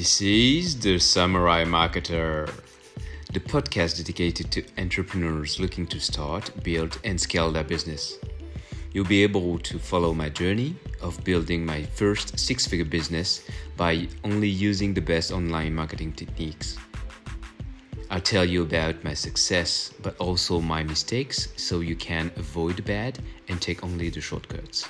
This 0.00 0.22
is 0.22 0.80
the 0.80 0.98
Samurai 0.98 1.62
Marketer, 1.66 2.50
the 3.34 3.40
podcast 3.40 3.98
dedicated 3.98 4.50
to 4.52 4.64
entrepreneurs 4.78 5.60
looking 5.60 5.86
to 5.88 6.00
start, 6.00 6.50
build, 6.62 6.98
and 7.04 7.20
scale 7.20 7.52
their 7.52 7.64
business. 7.64 8.16
You'll 8.92 9.04
be 9.04 9.22
able 9.22 9.58
to 9.58 9.78
follow 9.78 10.14
my 10.14 10.30
journey 10.30 10.74
of 11.02 11.22
building 11.22 11.66
my 11.66 11.82
first 11.82 12.38
six 12.38 12.66
figure 12.66 12.86
business 12.86 13.44
by 13.76 14.08
only 14.24 14.48
using 14.48 14.94
the 14.94 15.02
best 15.02 15.32
online 15.32 15.74
marketing 15.74 16.14
techniques. 16.14 16.78
I'll 18.08 18.22
tell 18.22 18.46
you 18.46 18.62
about 18.62 19.04
my 19.04 19.12
success, 19.12 19.92
but 20.00 20.16
also 20.16 20.62
my 20.62 20.82
mistakes 20.82 21.48
so 21.56 21.80
you 21.80 21.94
can 21.94 22.32
avoid 22.36 22.76
the 22.76 22.82
bad 22.82 23.18
and 23.48 23.60
take 23.60 23.84
only 23.84 24.08
the 24.08 24.22
shortcuts. 24.22 24.88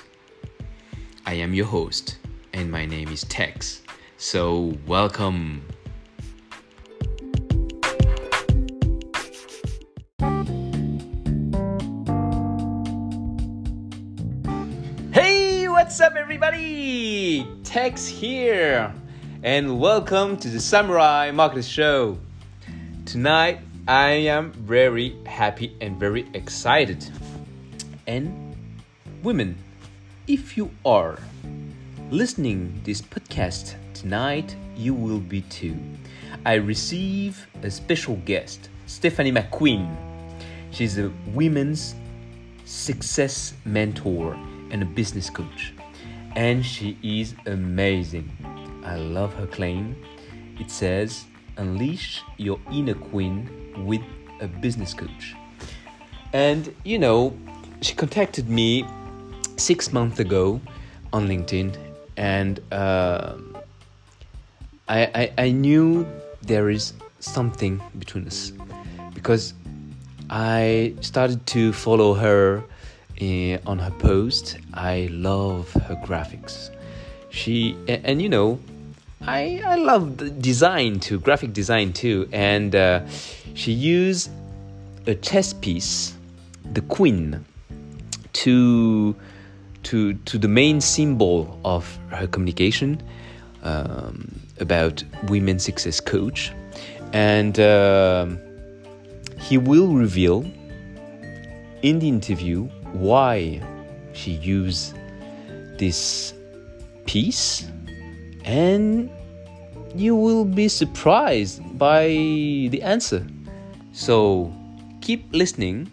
I 1.25 1.33
am 1.33 1.53
your 1.53 1.65
host, 1.65 2.15
and 2.53 2.71
my 2.71 2.85
name 2.85 3.09
is 3.09 3.25
Tex. 3.25 3.81
So, 4.23 4.77
welcome. 4.85 5.63
Hey, 15.11 15.67
what's 15.67 15.99
up, 15.99 16.13
everybody? 16.15 17.47
Tex 17.63 18.05
here, 18.05 18.93
and 19.41 19.79
welcome 19.79 20.37
to 20.37 20.49
the 20.49 20.59
Samurai 20.59 21.31
Market 21.31 21.65
Show. 21.65 22.19
Tonight, 23.05 23.61
I 23.87 24.11
am 24.11 24.51
very 24.51 25.15
happy 25.25 25.75
and 25.81 25.99
very 25.99 26.29
excited. 26.35 27.03
And 28.05 28.55
women, 29.23 29.57
if 30.27 30.55
you 30.55 30.69
are 30.85 31.17
listening 32.11 32.81
this 32.83 33.01
podcast 33.01 33.80
tonight, 34.01 34.55
you 34.75 34.95
will 34.95 35.19
be 35.19 35.41
too. 35.41 35.77
I 36.43 36.55
receive 36.55 37.47
a 37.61 37.69
special 37.69 38.15
guest, 38.25 38.69
Stephanie 38.87 39.31
McQueen. 39.31 39.95
She's 40.71 40.97
a 40.97 41.11
women's 41.27 41.93
success 42.65 43.53
mentor 43.63 44.33
and 44.71 44.81
a 44.81 44.85
business 44.85 45.29
coach. 45.29 45.73
And 46.35 46.65
she 46.65 46.97
is 47.03 47.35
amazing. 47.45 48.31
I 48.83 48.95
love 48.95 49.35
her 49.35 49.45
claim. 49.45 49.95
It 50.59 50.71
says, 50.71 51.25
Unleash 51.57 52.23
your 52.37 52.59
inner 52.71 52.95
queen 52.95 53.85
with 53.85 54.01
a 54.39 54.47
business 54.47 54.95
coach. 54.95 55.35
And 56.33 56.73
you 56.83 56.97
know, 56.97 57.37
she 57.81 57.93
contacted 57.93 58.49
me 58.49 58.83
six 59.57 59.93
months 59.93 60.19
ago 60.19 60.59
on 61.13 61.27
LinkedIn, 61.27 61.77
and 62.17 62.61
um 62.71 63.50
I, 64.87 65.31
I, 65.37 65.45
I 65.45 65.51
knew 65.51 66.07
there 66.41 66.69
is 66.69 66.93
something 67.19 67.81
between 67.97 68.27
us 68.27 68.51
because 69.13 69.53
I 70.29 70.95
started 71.01 71.45
to 71.47 71.73
follow 71.73 72.13
her 72.13 72.63
uh, 73.21 73.57
on 73.65 73.79
her 73.79 73.91
post. 73.99 74.57
I 74.73 75.09
love 75.11 75.71
her 75.73 75.95
graphics. 75.95 76.69
She 77.29 77.77
and, 77.87 78.05
and 78.05 78.21
you 78.21 78.29
know, 78.29 78.59
I 79.21 79.61
I 79.65 79.75
love 79.75 80.17
the 80.17 80.29
design 80.29 80.99
too, 80.99 81.19
graphic 81.19 81.53
design 81.53 81.93
too, 81.93 82.27
and 82.31 82.75
uh, 82.75 83.01
she 83.53 83.71
used 83.71 84.31
a 85.07 85.15
chess 85.15 85.53
piece, 85.53 86.13
the 86.73 86.81
queen, 86.81 87.45
to 88.33 89.15
to 89.83 90.13
to 90.13 90.37
the 90.37 90.47
main 90.47 90.81
symbol 90.81 91.59
of 91.63 91.97
her 92.09 92.27
communication 92.27 93.01
um, 93.63 94.40
about 94.61 95.03
women 95.27 95.59
success 95.59 95.99
coach, 95.99 96.53
and 97.13 97.59
um 97.59 98.39
he 99.39 99.57
will 99.57 99.87
reveal 99.87 100.45
in 101.81 101.99
the 101.99 102.07
interview 102.07 102.69
why 102.93 103.59
she 104.13 104.31
used 104.31 104.93
this 105.77 106.33
piece. 107.05 107.67
And 108.45 109.09
you 109.95 110.15
will 110.15 110.45
be 110.45 110.67
surprised 110.67 111.61
by 111.77 112.07
the 112.69 112.81
answer. 112.83 113.25
So 113.93 114.53
keep 115.01 115.33
listening 115.33 115.89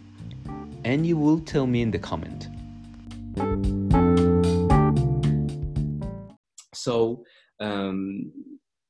and 0.85 1.06
you 1.06 1.17
will 1.17 1.41
tell 1.41 1.67
me 1.67 1.83
in 1.83 1.91
the 1.91 1.99
comment. 1.99 2.49
So 6.75 7.25
um, 7.61 8.31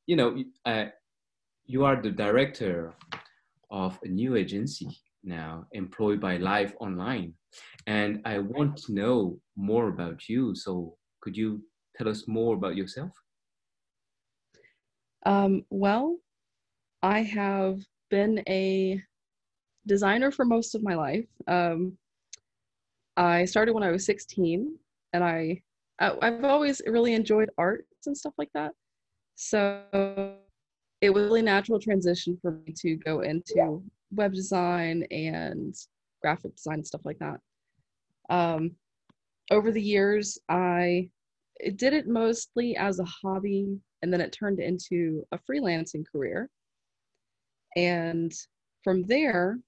you 0.09 0.17
know 0.17 0.43
uh, 0.67 0.87
you 1.67 1.85
are 1.85 2.01
the 2.03 2.11
director 2.11 2.95
of 3.71 3.99
a 4.03 4.09
new 4.09 4.35
agency 4.35 4.89
now 5.23 5.67
employed 5.73 6.21
by 6.21 6.39
life 6.39 6.73
online 6.81 7.35
and 7.87 8.21
i 8.25 8.39
want 8.39 8.77
to 8.77 8.95
know 8.95 9.39
more 9.57 9.89
about 9.89 10.29
you 10.29 10.55
so 10.55 10.97
could 11.21 11.37
you 11.37 11.63
tell 11.97 12.09
us 12.09 12.27
more 12.27 12.57
about 12.57 12.75
yourself 12.75 13.13
Um, 15.27 15.65
well, 15.69 16.17
I 17.03 17.21
have 17.23 17.81
been 18.09 18.43
a 18.49 19.03
designer 19.87 20.31
for 20.31 20.45
most 20.45 20.75
of 20.75 20.83
my 20.83 20.95
life. 20.95 21.27
Um, 21.47 21.99
I 23.17 23.45
started 23.45 23.75
when 23.75 23.83
I 23.83 23.91
was 23.91 24.07
16, 24.07 24.79
and 25.13 25.25
I, 25.25 25.61
I 26.01 26.17
I've 26.23 26.45
always 26.45 26.81
really 26.87 27.15
enjoyed 27.15 27.51
arts 27.59 28.07
and 28.07 28.17
stuff 28.17 28.35
like 28.39 28.51
that. 28.55 28.73
So 29.41 29.85
it 31.01 31.11
was 31.11 31.23
a 31.23 31.27
really 31.27 31.43
natural 31.43 31.79
transition 31.79 32.37
for 32.43 32.61
me 32.67 32.75
to 32.81 32.97
go 32.97 33.21
into 33.21 33.81
web 34.11 34.33
design 34.33 35.05
and 35.13 35.73
graphic 36.21 36.57
design 36.57 36.75
and 36.75 36.87
stuff 36.87 37.03
like 37.05 37.21
that. 37.21 37.39
Um, 38.31 38.73
over 39.53 39.71
the 39.71 39.81
years, 39.81 40.39
I 40.49 41.09
did 41.77 41.93
it 41.93 42.09
mostly 42.09 42.77
as 42.77 42.99
a 42.99 43.05
hobby 43.05 43.79
and 44.03 44.13
then 44.13 44.21
it 44.21 44.33
turned 44.33 44.59
into 44.59 45.25
a 45.31 45.39
freelancing 45.39 46.05
career. 46.11 46.51
And 47.77 48.33
from 48.83 49.05
there, 49.05 49.61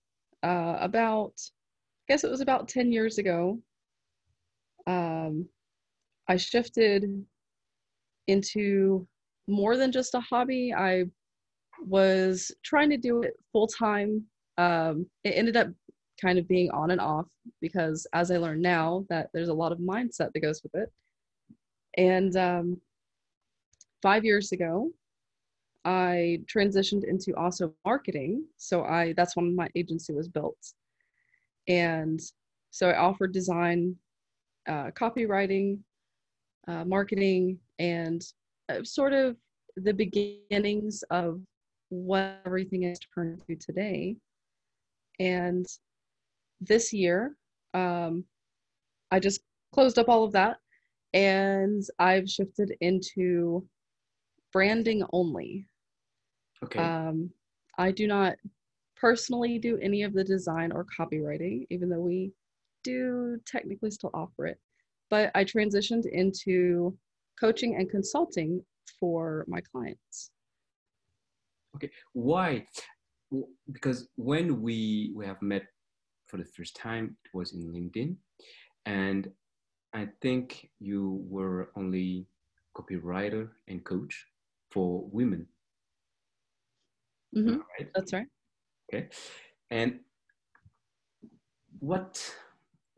uh, 0.42 0.78
about, 0.80 1.34
I 1.38 2.12
guess 2.12 2.24
it 2.24 2.30
was 2.30 2.40
about 2.40 2.66
10 2.66 2.90
years 2.90 3.18
ago, 3.18 3.60
um, 4.88 5.48
I 6.26 6.38
shifted 6.38 7.24
into 8.26 9.06
more 9.50 9.76
than 9.76 9.92
just 9.92 10.14
a 10.14 10.20
hobby. 10.20 10.72
I 10.72 11.04
was 11.86 12.52
trying 12.64 12.90
to 12.90 12.96
do 12.96 13.22
it 13.22 13.34
full 13.52 13.66
time. 13.66 14.24
Um, 14.58 15.06
it 15.24 15.30
ended 15.30 15.56
up 15.56 15.68
kind 16.20 16.38
of 16.38 16.46
being 16.46 16.70
on 16.70 16.90
and 16.90 17.00
off 17.00 17.26
because, 17.60 18.06
as 18.12 18.30
I 18.30 18.36
learn 18.36 18.60
now, 18.60 19.04
that 19.08 19.28
there's 19.32 19.48
a 19.48 19.54
lot 19.54 19.72
of 19.72 19.78
mindset 19.78 20.32
that 20.32 20.40
goes 20.42 20.62
with 20.62 20.74
it. 20.74 20.92
And 21.96 22.36
um, 22.36 22.80
five 24.02 24.24
years 24.24 24.52
ago, 24.52 24.90
I 25.84 26.40
transitioned 26.54 27.04
into 27.04 27.34
also 27.36 27.74
marketing. 27.84 28.44
So 28.58 28.84
I 28.84 29.14
that's 29.16 29.36
when 29.36 29.56
my 29.56 29.68
agency 29.74 30.12
was 30.12 30.28
built. 30.28 30.58
And 31.68 32.20
so 32.70 32.90
I 32.90 32.98
offered 32.98 33.32
design, 33.32 33.96
uh, 34.68 34.90
copywriting, 34.90 35.78
uh, 36.68 36.84
marketing, 36.84 37.58
and 37.78 38.22
sort 38.84 39.12
of 39.12 39.36
the 39.76 39.92
beginnings 39.92 41.02
of 41.10 41.40
what 41.88 42.40
everything 42.46 42.82
has 42.82 42.98
turned 43.14 43.42
to 43.46 43.56
today. 43.56 44.16
And 45.18 45.66
this 46.60 46.92
year, 46.92 47.36
um, 47.74 48.24
I 49.10 49.18
just 49.20 49.40
closed 49.72 49.98
up 49.98 50.08
all 50.08 50.24
of 50.24 50.32
that 50.32 50.58
and 51.12 51.82
I've 51.98 52.28
shifted 52.28 52.74
into 52.80 53.66
branding 54.52 55.04
only. 55.12 55.66
okay 56.64 56.78
Um, 56.78 57.30
I 57.78 57.90
do 57.90 58.06
not 58.06 58.36
personally 58.96 59.58
do 59.58 59.78
any 59.78 60.02
of 60.02 60.12
the 60.12 60.24
design 60.24 60.72
or 60.72 60.86
copywriting, 60.98 61.66
even 61.70 61.88
though 61.88 62.00
we 62.00 62.32
do 62.84 63.38
technically 63.46 63.90
still 63.90 64.10
offer 64.14 64.46
it. 64.46 64.58
But 65.08 65.30
I 65.34 65.44
transitioned 65.44 66.06
into 66.06 66.96
coaching 67.40 67.76
and 67.76 67.88
consulting 67.90 68.62
for 68.98 69.44
my 69.48 69.60
clients. 69.72 70.30
okay 71.76 71.90
why 72.12 72.66
because 73.72 74.08
when 74.16 74.60
we 74.60 75.12
we 75.16 75.24
have 75.24 75.40
met 75.40 75.62
for 76.26 76.36
the 76.36 76.44
first 76.56 76.74
time 76.76 77.16
it 77.24 77.30
was 77.32 77.52
in 77.54 77.62
linkedin 77.74 78.16
and 78.86 79.30
i 79.94 80.02
think 80.20 80.68
you 80.80 81.22
were 81.28 81.70
only 81.76 82.26
copywriter 82.76 83.48
and 83.68 83.84
coach 83.84 84.26
for 84.72 84.88
women 85.12 85.46
hmm 87.34 87.58
right 87.78 87.88
That's 87.94 88.12
right. 88.12 88.26
okay 88.92 89.08
and 89.70 90.00
what 91.78 92.18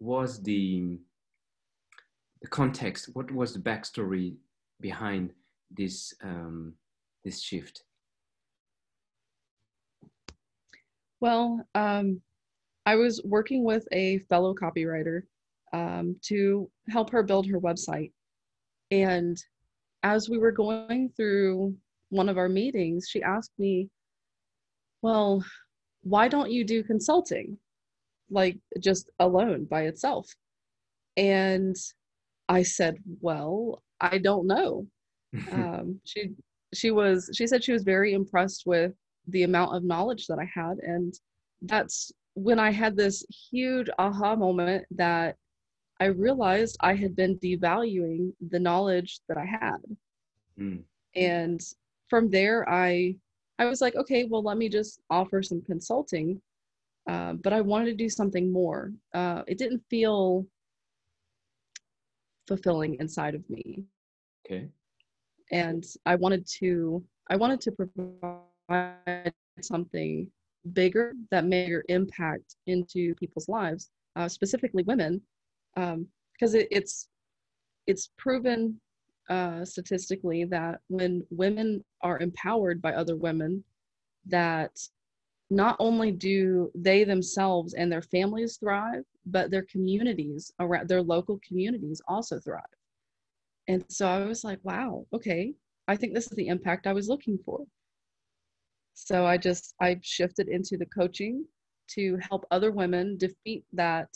was 0.00 0.42
the 0.42 0.98
the 2.42 2.48
context 2.48 3.08
what 3.14 3.30
was 3.30 3.54
the 3.54 3.60
backstory 3.60 4.34
behind 4.80 5.32
this 5.70 6.12
um, 6.22 6.74
this 7.24 7.40
shift? 7.40 7.84
Well, 11.20 11.64
um, 11.76 12.20
I 12.84 12.96
was 12.96 13.22
working 13.24 13.62
with 13.62 13.86
a 13.92 14.18
fellow 14.28 14.54
copywriter 14.54 15.22
um, 15.72 16.16
to 16.22 16.68
help 16.90 17.10
her 17.10 17.22
build 17.22 17.46
her 17.46 17.60
website. 17.60 18.10
And 18.90 19.38
as 20.02 20.28
we 20.28 20.36
were 20.36 20.50
going 20.50 21.10
through 21.16 21.76
one 22.10 22.28
of 22.28 22.38
our 22.38 22.48
meetings, 22.48 23.06
she 23.08 23.22
asked 23.22 23.52
me, 23.56 23.88
Well, 25.00 25.44
why 26.02 26.26
don't 26.26 26.50
you 26.50 26.64
do 26.64 26.82
consulting? 26.82 27.56
Like 28.28 28.58
just 28.80 29.10
alone 29.20 29.64
by 29.64 29.82
itself. 29.82 30.28
And 31.16 31.76
I 32.52 32.62
said, 32.62 32.98
Well, 33.20 33.82
I 34.00 34.18
don't 34.18 34.46
know. 34.46 34.86
um, 35.52 36.00
she 36.04 36.32
she 36.74 36.90
was 36.90 37.30
she 37.34 37.46
said 37.46 37.64
she 37.64 37.72
was 37.72 37.82
very 37.82 38.12
impressed 38.12 38.64
with 38.66 38.92
the 39.28 39.44
amount 39.44 39.74
of 39.74 39.84
knowledge 39.84 40.26
that 40.26 40.38
I 40.38 40.44
had. 40.44 40.78
And 40.78 41.14
that's 41.62 42.12
when 42.34 42.58
I 42.58 42.70
had 42.70 42.96
this 42.96 43.24
huge 43.50 43.88
aha 43.98 44.36
moment 44.36 44.84
that 44.90 45.36
I 46.00 46.06
realized 46.06 46.76
I 46.80 46.94
had 46.94 47.16
been 47.16 47.38
devaluing 47.38 48.32
the 48.50 48.58
knowledge 48.58 49.20
that 49.28 49.38
I 49.38 49.46
had. 49.46 49.80
Mm. 50.58 50.82
And 51.14 51.60
from 52.10 52.28
there, 52.28 52.68
I 52.68 53.16
I 53.58 53.64
was 53.64 53.80
like, 53.80 53.94
okay, 53.96 54.24
well, 54.24 54.42
let 54.42 54.58
me 54.58 54.68
just 54.68 55.00
offer 55.08 55.42
some 55.42 55.62
consulting. 55.62 56.40
Uh, 57.08 57.32
but 57.34 57.52
I 57.52 57.60
wanted 57.62 57.86
to 57.86 58.04
do 58.04 58.08
something 58.08 58.52
more. 58.52 58.92
Uh, 59.14 59.42
it 59.46 59.58
didn't 59.58 59.82
feel 59.88 60.46
fulfilling 62.46 62.96
inside 63.00 63.34
of 63.34 63.48
me. 63.48 63.84
Okay. 64.46 64.68
And 65.50 65.84
I 66.06 66.16
wanted 66.16 66.46
to 66.58 67.04
I 67.30 67.36
wanted 67.36 67.60
to 67.62 67.72
provide 67.72 69.32
something 69.60 70.30
bigger 70.72 71.12
that 71.30 71.44
made 71.44 71.68
your 71.68 71.84
impact 71.88 72.56
into 72.66 73.14
people's 73.16 73.48
lives, 73.48 73.90
uh, 74.16 74.28
specifically 74.28 74.82
women, 74.84 75.20
because 75.74 75.94
um, 75.94 76.60
it, 76.60 76.68
it's 76.70 77.08
it's 77.86 78.10
proven 78.18 78.80
uh, 79.28 79.64
statistically 79.64 80.44
that 80.44 80.80
when 80.88 81.24
women 81.30 81.84
are 82.02 82.18
empowered 82.18 82.80
by 82.82 82.92
other 82.92 83.16
women, 83.16 83.62
that 84.26 84.78
not 85.52 85.76
only 85.78 86.10
do 86.10 86.70
they 86.74 87.04
themselves 87.04 87.74
and 87.74 87.92
their 87.92 88.02
families 88.02 88.56
thrive, 88.56 89.04
but 89.26 89.50
their 89.50 89.66
communities 89.70 90.50
around 90.58 90.88
their 90.88 91.02
local 91.02 91.38
communities 91.46 92.00
also 92.08 92.40
thrive. 92.40 92.62
And 93.68 93.84
so 93.88 94.08
I 94.08 94.24
was 94.24 94.44
like, 94.44 94.58
wow, 94.62 95.06
okay, 95.12 95.52
I 95.86 95.96
think 95.96 96.14
this 96.14 96.26
is 96.26 96.36
the 96.36 96.48
impact 96.48 96.86
I 96.86 96.94
was 96.94 97.08
looking 97.08 97.38
for. 97.44 97.64
So 98.94 99.26
I 99.26 99.36
just 99.36 99.74
I 99.80 100.00
shifted 100.02 100.48
into 100.48 100.78
the 100.78 100.86
coaching 100.86 101.44
to 101.88 102.18
help 102.28 102.46
other 102.50 102.70
women 102.70 103.18
defeat 103.18 103.64
that 103.74 104.08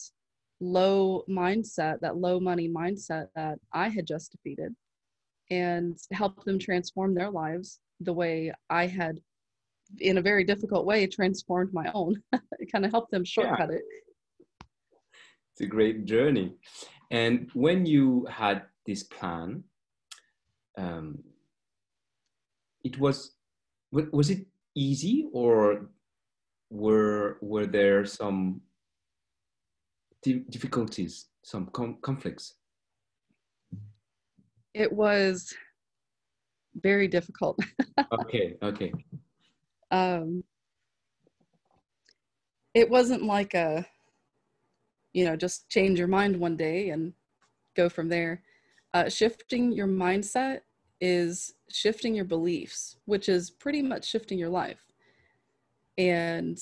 low 0.61 1.23
mindset, 1.29 2.01
that 2.01 2.17
low 2.17 2.41
money 2.41 2.69
mindset 2.69 3.29
that 3.35 3.59
I 3.75 3.89
had 3.89 4.07
just 4.07 4.33
defeated 4.33 4.75
and 5.51 5.99
help 6.13 6.45
them 6.45 6.59
transform 6.59 7.15
their 7.15 7.31
lives 7.31 7.81
the 8.01 8.13
way 8.13 8.53
I 8.71 8.87
had 8.87 9.21
in 9.99 10.19
a 10.19 10.23
very 10.23 10.45
difficult 10.45 10.87
way 10.87 11.07
transformed 11.07 11.73
my 11.73 11.91
own. 11.95 12.23
it 12.59 12.71
kind 12.73 12.85
of 12.85 12.91
helped 12.91 13.11
them 13.11 13.25
shortcut 13.25 13.71
yeah. 13.71 13.77
it. 13.77 13.83
It's 15.53 15.61
a 15.63 15.67
great 15.67 16.05
journey. 16.05 16.55
And 17.11 17.51
when 17.55 17.87
you 17.87 18.27
had 18.31 18.63
this 18.87 19.03
plan, 19.03 19.65
um, 20.77 21.19
it 22.85 22.99
was 22.99 23.33
was 23.93 24.31
it 24.31 24.47
easy 24.75 25.27
or 25.33 25.89
were 26.71 27.39
were 27.41 27.67
there 27.67 28.05
some 28.05 28.61
difficulties 30.51 31.27
some 31.43 31.67
com 31.67 31.99
conflicts 32.03 32.55
it 34.75 34.93
was 34.93 35.55
very 36.83 37.09
difficult 37.09 37.59
okay 38.13 38.55
okay 38.63 38.93
um 39.91 40.43
it 42.75 42.89
wasn't 42.91 43.23
like 43.23 43.55
a 43.55 43.87
you 45.13 45.25
know 45.25 45.37
just 45.37 45.69
change 45.69 45.99
your 45.99 46.09
mind 46.09 46.37
one 46.37 46.57
day 46.57 46.91
and 46.91 47.13
go 47.75 47.89
from 47.89 48.09
there 48.09 48.43
uh, 48.97 49.11
shifting 49.11 49.73
your 49.73 49.87
mindset 49.87 50.61
is 51.03 51.55
shifting 51.71 52.15
your 52.15 52.25
beliefs, 52.25 52.97
which 53.05 53.29
is 53.29 53.51
pretty 53.51 53.83
much 53.83 54.07
shifting 54.07 54.39
your 54.39 54.49
life. 54.49 54.87
And 55.99 56.59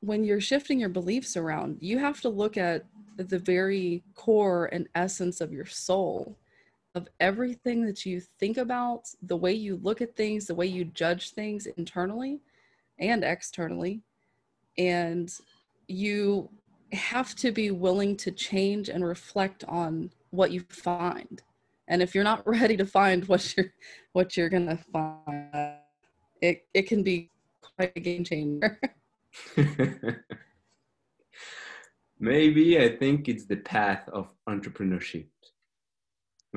when 0.00 0.22
you're 0.22 0.40
shifting 0.40 0.78
your 0.78 0.88
beliefs 0.88 1.36
around, 1.36 1.78
you 1.80 1.98
have 1.98 2.20
to 2.20 2.28
look 2.28 2.56
at 2.56 2.84
the 3.16 3.40
very 3.40 4.04
core 4.14 4.66
and 4.66 4.88
essence 4.94 5.40
of 5.40 5.52
your 5.52 5.66
soul, 5.66 6.38
of 6.98 7.08
everything 7.20 7.86
that 7.86 8.04
you 8.04 8.20
think 8.40 8.58
about, 8.58 9.08
the 9.22 9.36
way 9.36 9.52
you 9.52 9.76
look 9.82 10.02
at 10.02 10.16
things, 10.16 10.46
the 10.46 10.54
way 10.54 10.66
you 10.66 10.84
judge 10.84 11.30
things 11.30 11.66
internally 11.66 12.40
and 12.98 13.24
externally. 13.24 14.02
And 14.76 15.32
you 15.86 16.50
have 16.92 17.34
to 17.36 17.52
be 17.52 17.70
willing 17.70 18.16
to 18.16 18.30
change 18.32 18.88
and 18.88 19.04
reflect 19.04 19.64
on 19.64 20.10
what 20.30 20.50
you 20.50 20.64
find. 20.68 21.40
And 21.86 22.02
if 22.02 22.14
you're 22.14 22.24
not 22.24 22.46
ready 22.56 22.76
to 22.76 22.84
find 22.84 23.26
what 23.28 23.56
you're 23.56 23.72
what 24.12 24.36
you're 24.36 24.50
gonna 24.50 24.78
find 24.92 25.78
it, 26.42 26.66
it 26.74 26.82
can 26.82 27.02
be 27.02 27.30
quite 27.62 27.92
a 27.96 28.00
game 28.00 28.24
changer. 28.24 28.78
Maybe 32.20 32.80
i 32.80 32.96
think 32.96 33.28
it's 33.28 33.46
the 33.46 33.58
path 33.58 34.08
of 34.08 34.26
entrepreneurship 34.48 35.26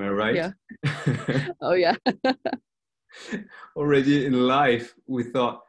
am 0.01 0.09
i 0.09 0.09
right? 0.09 0.35
Yeah. 0.35 0.51
Oh 1.61 1.73
yeah. 1.73 1.95
Already 3.75 4.25
in 4.25 4.33
life 4.47 4.93
we 5.07 5.23
thought 5.23 5.61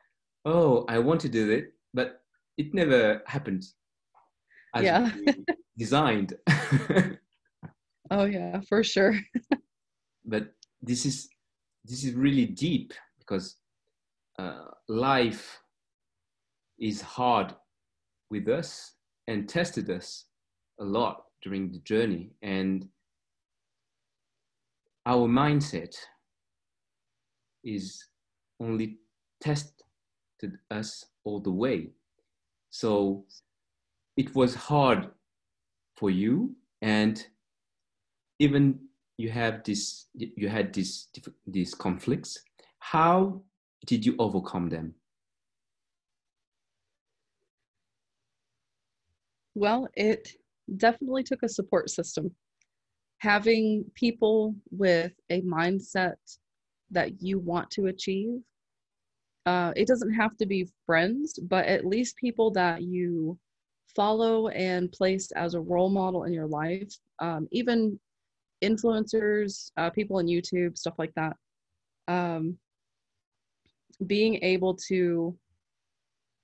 oh 0.44 0.84
i 0.88 0.98
want 0.98 1.20
to 1.20 1.28
do 1.28 1.50
it 1.50 1.72
but 1.94 2.22
it 2.58 2.74
never 2.74 3.22
happened. 3.26 3.64
As 4.74 4.84
yeah. 4.84 5.10
designed. 5.78 6.34
Oh 8.10 8.24
yeah, 8.24 8.60
for 8.68 8.84
sure. 8.84 9.14
but 10.24 10.52
this 10.82 11.06
is 11.06 11.28
this 11.84 12.04
is 12.04 12.14
really 12.14 12.46
deep 12.46 12.92
because 13.18 13.56
uh, 14.38 14.66
life 14.88 15.60
is 16.78 17.00
hard 17.00 17.54
with 18.30 18.48
us 18.48 18.92
and 19.28 19.48
tested 19.48 19.90
us 19.90 20.26
a 20.80 20.84
lot 20.84 21.24
during 21.42 21.70
the 21.70 21.78
journey. 21.80 22.32
And 22.42 22.88
our 25.06 25.28
mindset 25.28 25.94
is 27.64 28.04
only 28.60 28.98
tested 29.40 30.58
us 30.70 31.04
all 31.24 31.40
the 31.40 31.50
way. 31.50 31.88
So 32.70 33.24
it 34.16 34.34
was 34.34 34.54
hard 34.54 35.08
for 35.96 36.10
you 36.10 36.54
and 36.80 37.24
even 38.38 38.78
you 39.18 39.30
have 39.30 39.62
this 39.64 40.06
you 40.14 40.48
had 40.48 40.72
this, 40.72 41.08
these 41.46 41.74
conflicts. 41.74 42.38
How 42.78 43.42
did 43.86 44.04
you 44.04 44.16
overcome 44.18 44.68
them? 44.68 44.94
Well 49.54 49.88
it 49.94 50.32
definitely 50.76 51.24
took 51.24 51.42
a 51.42 51.48
support 51.48 51.90
system 51.90 52.34
having 53.22 53.84
people 53.94 54.54
with 54.70 55.12
a 55.30 55.40
mindset 55.42 56.16
that 56.90 57.22
you 57.22 57.38
want 57.38 57.70
to 57.70 57.86
achieve 57.86 58.40
uh, 59.46 59.72
it 59.74 59.86
doesn't 59.88 60.12
have 60.12 60.36
to 60.36 60.46
be 60.46 60.68
friends 60.86 61.38
but 61.48 61.64
at 61.66 61.86
least 61.86 62.16
people 62.16 62.50
that 62.50 62.82
you 62.82 63.38
follow 63.94 64.48
and 64.48 64.90
place 64.92 65.30
as 65.32 65.54
a 65.54 65.60
role 65.60 65.90
model 65.90 66.24
in 66.24 66.32
your 66.32 66.46
life 66.46 66.92
um, 67.20 67.46
even 67.52 67.98
influencers, 68.62 69.70
uh, 69.76 69.90
people 69.90 70.16
on 70.16 70.26
YouTube, 70.26 70.78
stuff 70.78 70.94
like 70.98 71.12
that. 71.14 71.36
Um, 72.08 72.56
being 74.06 74.42
able 74.42 74.74
to 74.88 75.36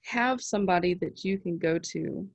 have 0.04 0.40
somebody 0.40 0.94
that 0.94 1.24
you 1.24 1.38
can 1.38 1.58
go 1.58 1.78
to 1.78 2.28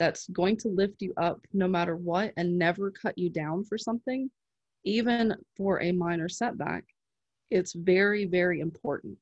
that's 0.00 0.26
going 0.30 0.56
to 0.56 0.68
lift 0.68 1.02
you 1.02 1.12
up 1.18 1.40
no 1.52 1.68
matter 1.68 1.94
what 1.94 2.32
and 2.38 2.58
never 2.58 2.90
cut 2.90 3.16
you 3.18 3.28
down 3.28 3.62
for 3.64 3.76
something, 3.76 4.30
even 4.84 5.36
for 5.58 5.82
a 5.82 5.92
minor 5.92 6.28
setback, 6.28 6.84
it's 7.50 7.74
very, 7.74 8.24
very 8.24 8.60
important. 8.60 9.18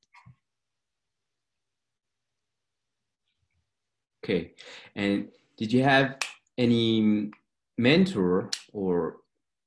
Okay. 4.23 4.53
And 4.95 5.27
did 5.57 5.73
you 5.73 5.83
have 5.83 6.17
any 6.57 7.29
mentor 7.77 8.49
or 8.71 9.17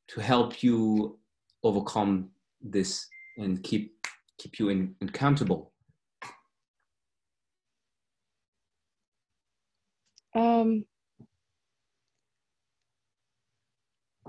to 0.08 0.20
help 0.20 0.62
you 0.62 1.18
overcome 1.62 2.30
this 2.62 3.06
and 3.36 3.62
keep 3.62 4.06
keep 4.38 4.58
you 4.58 4.70
in, 4.70 4.94
accountable? 5.02 5.72
Um, 10.34 10.84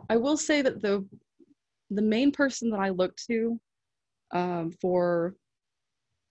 I 0.10 0.17
will 0.17 0.38
say 0.38 0.62
that 0.62 0.81
the 0.81 1.05
the 1.89 2.01
main 2.01 2.31
person 2.31 2.69
that 2.72 2.79
I 2.79 2.89
looked 2.89 3.25
to 3.27 3.60
um, 4.33 4.72
for 4.81 5.36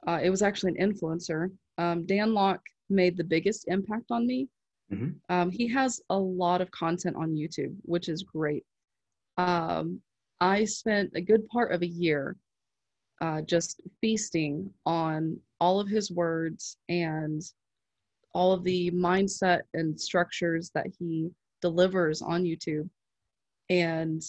uh, 0.06 0.18
it 0.22 0.30
was 0.30 0.42
actually 0.42 0.74
an 0.76 0.92
influencer. 0.92 1.50
Um, 1.78 2.04
Dan 2.06 2.34
Lok 2.34 2.60
made 2.90 3.16
the 3.16 3.24
biggest 3.24 3.66
impact 3.68 4.10
on 4.10 4.26
me. 4.26 4.48
Mm-hmm. 4.92 5.10
Um, 5.34 5.50
he 5.50 5.68
has 5.68 6.00
a 6.10 6.18
lot 6.18 6.60
of 6.60 6.70
content 6.70 7.16
on 7.16 7.34
YouTube, 7.34 7.74
which 7.82 8.08
is 8.08 8.22
great. 8.22 8.64
Um, 9.38 10.00
I 10.40 10.64
spent 10.64 11.12
a 11.14 11.20
good 11.20 11.46
part 11.48 11.72
of 11.72 11.82
a 11.82 11.86
year 11.86 12.36
uh, 13.20 13.40
just 13.42 13.80
feasting 14.00 14.68
on 14.84 15.38
all 15.60 15.78
of 15.78 15.88
his 15.88 16.10
words 16.10 16.76
and 16.88 17.40
all 18.34 18.52
of 18.52 18.64
the 18.64 18.90
mindset 18.90 19.60
and 19.74 19.98
structures 19.98 20.70
that 20.74 20.86
he 20.98 21.30
delivers 21.60 22.20
on 22.20 22.42
YouTube. 22.42 22.88
And 23.70 24.22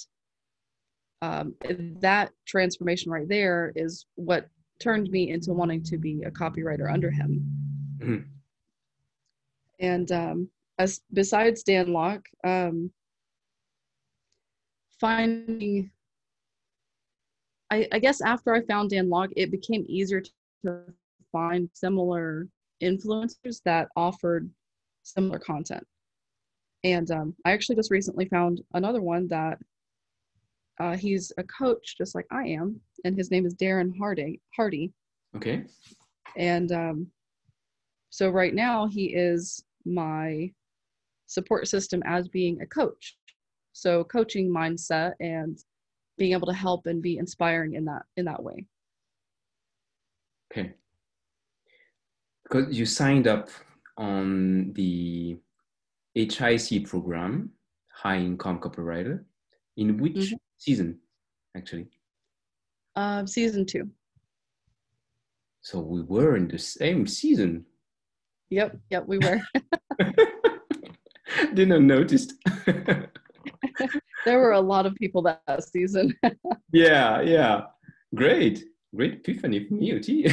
um, 1.21 1.55
that 2.01 2.31
transformation 2.45 3.11
right 3.11 3.27
there 3.27 3.71
is 3.75 4.05
what 4.15 4.47
turned 4.79 5.09
me 5.09 5.29
into 5.31 5.53
wanting 5.53 5.83
to 5.83 5.97
be 5.97 6.23
a 6.23 6.31
copywriter 6.31 6.91
under 6.91 7.11
him. 7.11 7.45
Mm-hmm. 7.99 8.27
And 9.79 10.11
um, 10.11 10.49
as 10.79 11.01
besides 11.11 11.63
Dan 11.63 11.93
Lok, 11.93 12.25
um, 12.43 12.91
finding 14.99 15.91
I, 17.73 17.87
I 17.91 17.99
guess 17.99 18.21
after 18.21 18.53
I 18.53 18.61
found 18.61 18.91
Dan 18.91 19.09
Lok, 19.09 19.31
it 19.35 19.49
became 19.49 19.83
easier 19.87 20.21
to 20.65 20.83
find 21.31 21.69
similar 21.73 22.47
influencers 22.83 23.61
that 23.65 23.87
offered 23.95 24.49
similar 25.01 25.39
content. 25.39 25.85
And 26.83 27.09
um, 27.11 27.35
I 27.45 27.51
actually 27.51 27.75
just 27.75 27.91
recently 27.91 28.25
found 28.25 28.61
another 28.73 29.01
one 29.01 29.27
that 29.29 29.57
uh, 30.79 30.97
he's 30.97 31.31
a 31.37 31.43
coach 31.43 31.95
just 31.97 32.15
like 32.15 32.25
I 32.31 32.47
am, 32.47 32.79
and 33.05 33.15
his 33.15 33.31
name 33.31 33.45
is 33.45 33.55
Darren 33.55 33.97
Hardy. 33.97 34.41
Hardy. 34.55 34.91
Okay. 35.35 35.63
And 36.35 36.71
um, 36.71 37.07
so 38.09 38.29
right 38.29 38.53
now 38.53 38.87
he 38.87 39.15
is 39.15 39.63
my 39.85 40.51
support 41.27 41.67
system 41.67 42.01
as 42.05 42.27
being 42.27 42.59
a 42.61 42.65
coach. 42.65 43.15
So 43.71 44.03
coaching 44.03 44.49
mindset 44.49 45.13
and 45.19 45.57
being 46.17 46.33
able 46.33 46.47
to 46.47 46.53
help 46.53 46.85
and 46.85 47.01
be 47.01 47.17
inspiring 47.17 47.73
in 47.73 47.85
that 47.85 48.03
in 48.17 48.25
that 48.25 48.41
way 48.41 48.65
okay 50.51 50.73
because 52.43 52.77
you 52.77 52.85
signed 52.85 53.27
up 53.27 53.49
on 53.97 54.71
the 54.73 55.37
HIC 56.15 56.85
program 56.87 57.51
high 57.91 58.17
income 58.17 58.59
copywriter 58.59 59.23
in 59.77 59.97
which 59.97 60.13
mm-hmm. 60.13 60.35
season 60.57 60.99
actually 61.55 61.87
uh, 62.95 63.25
season 63.25 63.65
two 63.65 63.89
so 65.61 65.79
we 65.79 66.01
were 66.01 66.35
in 66.35 66.47
the 66.47 66.59
same 66.59 67.07
season 67.07 67.65
yep 68.49 68.77
yep 68.89 69.05
we 69.07 69.17
were 69.19 69.39
didn't 71.53 71.87
notice 71.87 72.27
there 74.25 74.39
were 74.39 74.51
a 74.51 74.61
lot 74.61 74.85
of 74.85 74.95
people 74.95 75.21
that 75.21 75.63
season. 75.63 76.13
yeah, 76.71 77.21
yeah. 77.21 77.63
Great. 78.15 78.63
Great 78.95 79.13
epiphany 79.15 79.67
from 79.67 79.81
you, 79.81 79.99
too. 79.99 80.25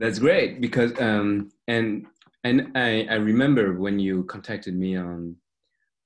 That's 0.00 0.18
great 0.18 0.62
because 0.62 0.98
um 0.98 1.50
and 1.68 2.06
and 2.42 2.72
I, 2.74 3.06
I 3.10 3.16
remember 3.16 3.78
when 3.78 3.98
you 3.98 4.24
contacted 4.24 4.74
me 4.74 4.96
on 4.96 5.36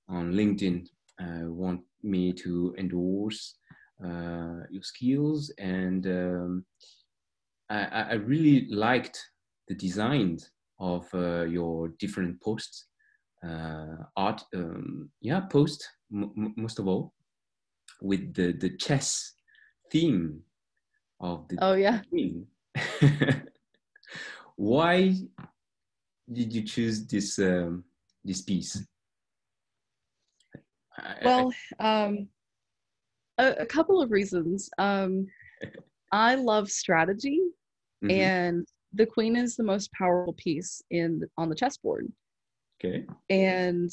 on 0.08 0.32
LinkedIn, 0.32 0.86
uh, 1.22 1.48
want 1.48 1.80
me 2.02 2.32
to 2.32 2.74
endorse 2.76 3.54
uh, 4.04 4.66
your 4.68 4.82
skills 4.82 5.52
and 5.58 6.06
um, 6.06 6.64
I, 7.70 8.06
I 8.10 8.12
really 8.14 8.66
liked 8.68 9.18
the 9.68 9.74
designs 9.74 10.50
of 10.78 11.06
uh, 11.14 11.44
your 11.44 11.88
different 12.00 12.42
posts 12.42 12.86
uh, 13.46 13.96
art, 14.16 14.42
um, 14.54 15.08
yeah, 15.20 15.40
post 15.40 15.88
most 16.10 16.78
of 16.78 16.88
all 16.88 17.14
with 18.02 18.34
the 18.34 18.52
the 18.52 18.76
chess 18.76 19.34
theme 19.90 20.40
of 21.20 21.46
the 21.48 21.58
oh 21.62 21.74
yeah 21.74 22.00
why 24.56 25.14
did 26.32 26.52
you 26.52 26.62
choose 26.62 27.06
this 27.06 27.38
um, 27.38 27.84
this 28.24 28.42
piece 28.42 28.82
well 31.24 31.52
um, 31.80 32.28
a, 33.38 33.48
a, 33.60 33.66
couple 33.66 34.00
of 34.00 34.10
reasons 34.10 34.70
um, 34.78 35.26
i 36.12 36.34
love 36.34 36.70
strategy 36.70 37.40
mm-hmm. 38.02 38.10
and 38.10 38.66
the 38.92 39.04
queen 39.04 39.34
is 39.36 39.56
the 39.56 39.62
most 39.62 39.90
powerful 39.92 40.32
piece 40.34 40.82
in 40.90 41.22
on 41.36 41.48
the 41.48 41.54
chessboard 41.54 42.10
Okay. 42.84 43.04
And 43.30 43.90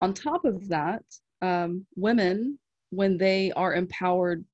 on 0.00 0.14
top 0.14 0.44
of 0.44 0.68
that, 0.68 1.04
um, 1.42 1.86
women, 1.96 2.58
when 2.90 3.16
they 3.16 3.52
are 3.52 3.74
empowered 3.74 4.44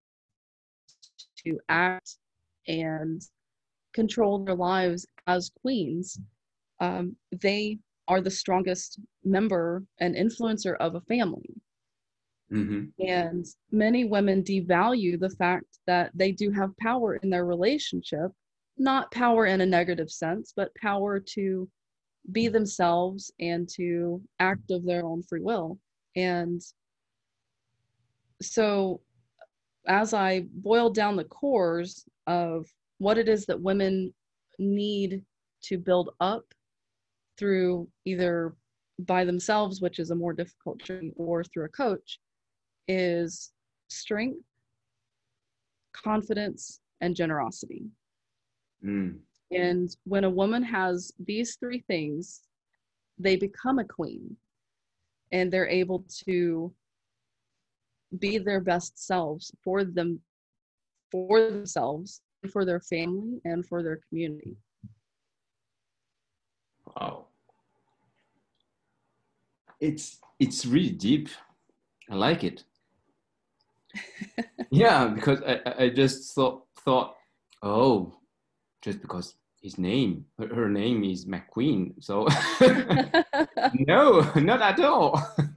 to 1.44 1.58
act 1.68 2.16
and 2.68 3.22
control 3.96 4.44
their 4.44 4.54
lives 4.54 5.06
as 5.26 5.50
queens, 5.62 6.20
um, 6.80 7.16
they 7.40 7.78
are 8.06 8.20
the 8.20 8.30
strongest 8.30 9.00
member 9.24 9.82
and 9.98 10.14
influencer 10.14 10.76
of 10.76 10.94
a 10.94 11.00
family. 11.00 11.50
Mm-hmm. 12.52 12.84
And 13.04 13.44
many 13.72 14.04
women 14.04 14.44
devalue 14.44 15.18
the 15.18 15.30
fact 15.30 15.78
that 15.86 16.12
they 16.14 16.30
do 16.30 16.52
have 16.52 16.76
power 16.76 17.16
in 17.16 17.30
their 17.30 17.46
relationship, 17.46 18.30
not 18.78 19.10
power 19.10 19.46
in 19.46 19.62
a 19.62 19.66
negative 19.66 20.10
sense, 20.10 20.52
but 20.54 20.76
power 20.80 21.18
to 21.34 21.68
be 22.30 22.46
themselves 22.48 23.32
and 23.40 23.68
to 23.70 24.20
act 24.38 24.70
of 24.70 24.84
their 24.84 25.04
own 25.04 25.22
free 25.22 25.40
will. 25.40 25.78
And 26.14 26.60
so, 28.42 29.00
as 29.88 30.12
I 30.12 30.42
boiled 30.52 30.94
down 30.94 31.16
the 31.16 31.24
cores 31.24 32.04
of 32.26 32.66
what 32.98 33.18
it 33.18 33.28
is 33.28 33.46
that 33.46 33.60
women 33.60 34.12
need 34.58 35.22
to 35.62 35.78
build 35.78 36.10
up 36.20 36.44
through 37.38 37.88
either 38.04 38.54
by 39.00 39.24
themselves, 39.24 39.80
which 39.80 39.98
is 39.98 40.10
a 40.10 40.14
more 40.14 40.32
difficult 40.32 40.78
journey, 40.82 41.12
or 41.16 41.44
through 41.44 41.64
a 41.64 41.68
coach, 41.68 42.18
is 42.88 43.52
strength, 43.88 44.40
confidence, 45.92 46.80
and 47.00 47.14
generosity. 47.14 47.84
Mm. 48.84 49.18
And 49.50 49.94
when 50.04 50.24
a 50.24 50.30
woman 50.30 50.62
has 50.62 51.12
these 51.24 51.56
three 51.56 51.84
things, 51.86 52.42
they 53.18 53.36
become 53.36 53.78
a 53.78 53.84
queen 53.84 54.36
and 55.32 55.52
they're 55.52 55.68
able 55.68 56.04
to 56.26 56.72
be 58.18 58.38
their 58.38 58.60
best 58.60 59.04
selves 59.04 59.52
for 59.62 59.84
them 59.84 60.20
for 61.10 61.50
themselves 61.50 62.22
for 62.50 62.64
their 62.64 62.80
family 62.80 63.40
and 63.44 63.66
for 63.66 63.82
their 63.82 64.00
community 64.08 64.56
wow 66.96 67.26
it's 69.80 70.20
it's 70.38 70.64
really 70.66 70.90
deep 70.90 71.28
i 72.10 72.14
like 72.14 72.44
it 72.44 72.64
yeah 74.70 75.06
because 75.06 75.42
i 75.42 75.60
i 75.78 75.88
just 75.88 76.34
thought 76.34 76.64
thought 76.84 77.16
oh 77.62 78.12
just 78.82 79.00
because 79.00 79.34
his 79.66 79.78
name, 79.78 80.24
her, 80.38 80.54
her 80.54 80.68
name 80.68 81.02
is 81.02 81.26
McQueen. 81.26 81.92
So 82.00 82.28
no, 83.74 84.20
not 84.36 84.62
at 84.62 84.78
all. 84.78 85.20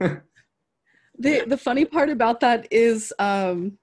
the 1.18 1.44
the 1.46 1.56
funny 1.56 1.84
part 1.84 2.10
about 2.10 2.40
that 2.40 2.66
is 2.72 3.12
um, 3.20 3.78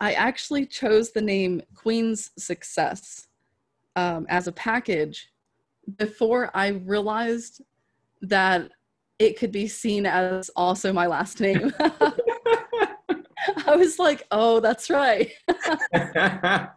I 0.00 0.12
actually 0.14 0.66
chose 0.66 1.12
the 1.12 1.20
name 1.20 1.62
Queen's 1.74 2.30
Success 2.38 3.28
um, 3.96 4.26
as 4.28 4.48
a 4.48 4.52
package 4.52 5.30
before 5.96 6.50
I 6.54 6.68
realized 6.68 7.62
that 8.22 8.70
it 9.18 9.38
could 9.38 9.52
be 9.52 9.68
seen 9.68 10.06
as 10.06 10.50
also 10.56 10.92
my 10.92 11.06
last 11.06 11.40
name. 11.40 11.72
I 13.66 13.76
was 13.76 13.98
like, 13.98 14.26
oh, 14.30 14.60
that's 14.60 14.90
right. 14.90 15.30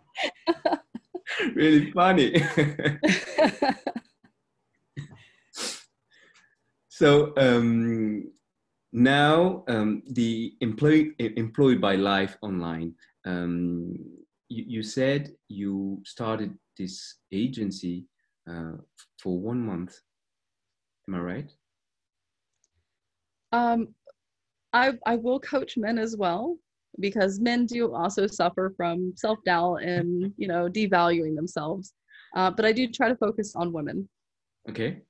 really 1.56 1.92
funny. 1.92 2.44
so, 6.90 7.34
um, 7.38 8.32
now 8.94 9.64
um, 9.68 10.02
the 10.12 10.56
employee 10.62 11.14
employed 11.20 11.82
by 11.82 11.96
life 11.96 12.38
online 12.42 12.94
um, 13.26 13.94
you, 14.50 14.64
you, 14.68 14.84
said 14.84 15.32
you 15.50 16.02
started 16.06 16.58
this 16.78 17.16
agency 17.32 18.06
uh, 18.50 18.74
for 19.20 19.38
one 19.38 19.60
month. 19.60 20.00
Am 21.08 21.16
i 21.16 21.20
right? 21.20 21.52
Um, 23.52 23.90
I, 24.72 24.94
I 25.06 25.16
will 25.18 25.40
coach 25.40 25.78
men 25.78 25.98
as 25.98 26.16
well 26.16 26.58
because 27.00 27.40
men 27.40 27.66
do 27.66 27.94
also 27.94 28.28
suffer 28.28 28.74
from 28.78 29.14
self-doubt 29.16 29.84
and 29.84 30.34
you 30.38 30.48
know 30.48 30.70
devaluing 30.70 31.36
themselves. 31.36 31.94
Uh, 32.36 32.52
but 32.52 32.66
i 32.66 32.72
do 32.72 32.88
try 32.88 33.08
to 33.08 33.16
focus 33.16 33.56
on 33.56 33.74
women. 33.74 34.08
Okay 34.70 35.02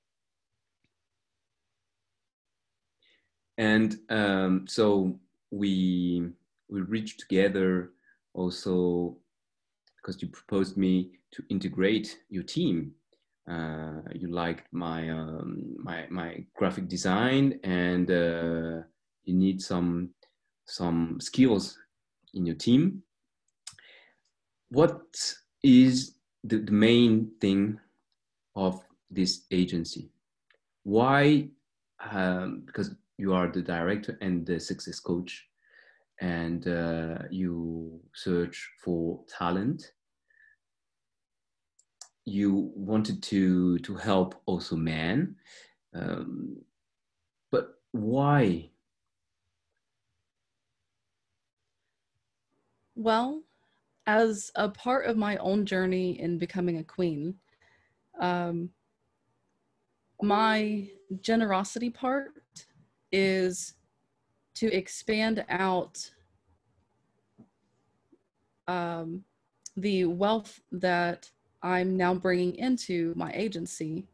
and 3.57 3.99
um, 4.09 4.67
so 4.67 5.17
we 5.51 6.29
we 6.69 6.81
reached 6.81 7.19
together 7.19 7.91
also 8.33 9.17
because 9.97 10.21
you 10.21 10.27
proposed 10.27 10.77
me 10.77 11.11
to 11.31 11.43
integrate 11.49 12.19
your 12.29 12.43
team. 12.43 12.93
Uh, 13.49 14.01
you 14.13 14.27
liked 14.27 14.67
my 14.71 15.09
um, 15.09 15.75
my 15.77 16.05
my 16.09 16.43
graphic 16.55 16.87
design 16.87 17.59
and 17.63 18.11
uh, 18.11 18.83
you 19.23 19.33
need 19.33 19.61
some 19.61 20.09
some 20.65 21.19
skills 21.19 21.77
in 22.33 22.45
your 22.45 22.55
team. 22.55 23.01
What 24.69 25.01
is 25.63 26.15
the, 26.43 26.57
the 26.57 26.71
main 26.73 27.31
thing 27.39 27.79
of 28.55 28.83
this 29.09 29.45
agency? 29.49 30.09
Why 30.83 31.47
um, 32.11 32.63
because 32.65 32.91
you 33.17 33.33
are 33.33 33.47
the 33.47 33.62
director 33.62 34.17
and 34.21 34.45
the 34.45 34.59
success 34.59 35.00
coach 35.00 35.47
and 36.21 36.67
uh, 36.67 37.19
you 37.29 38.01
search 38.13 38.71
for 38.83 39.24
talent. 39.27 39.93
You 42.25 42.71
wanted 42.75 43.24
to 43.24 43.79
to 43.79 43.95
help 43.95 44.41
also 44.45 44.75
men 44.75 45.38
um, 45.93 46.63
but 47.51 47.81
why? 47.91 48.71
Well 52.95 53.43
as 54.05 54.51
a 54.55 54.69
part 54.69 55.05
of 55.05 55.17
my 55.17 55.38
own 55.38 55.65
journey 55.65 56.19
in 56.19 56.38
becoming 56.38 56.77
a 56.77 56.83
queen 56.83 57.39
um, 58.19 58.71
my 60.21 60.89
generosity 61.21 61.89
part 61.89 62.43
is 63.17 63.74
to 64.53 64.71
expand 64.71 65.43
out 65.50 66.12
um, 68.67 69.24
the 69.75 70.05
wealth 70.05 70.59
that 70.71 71.31
I'm 71.63 71.97
now 71.97 72.13
bringing 72.13 72.55
into 72.55 73.13
my 73.15 73.31
agency. 73.33 74.05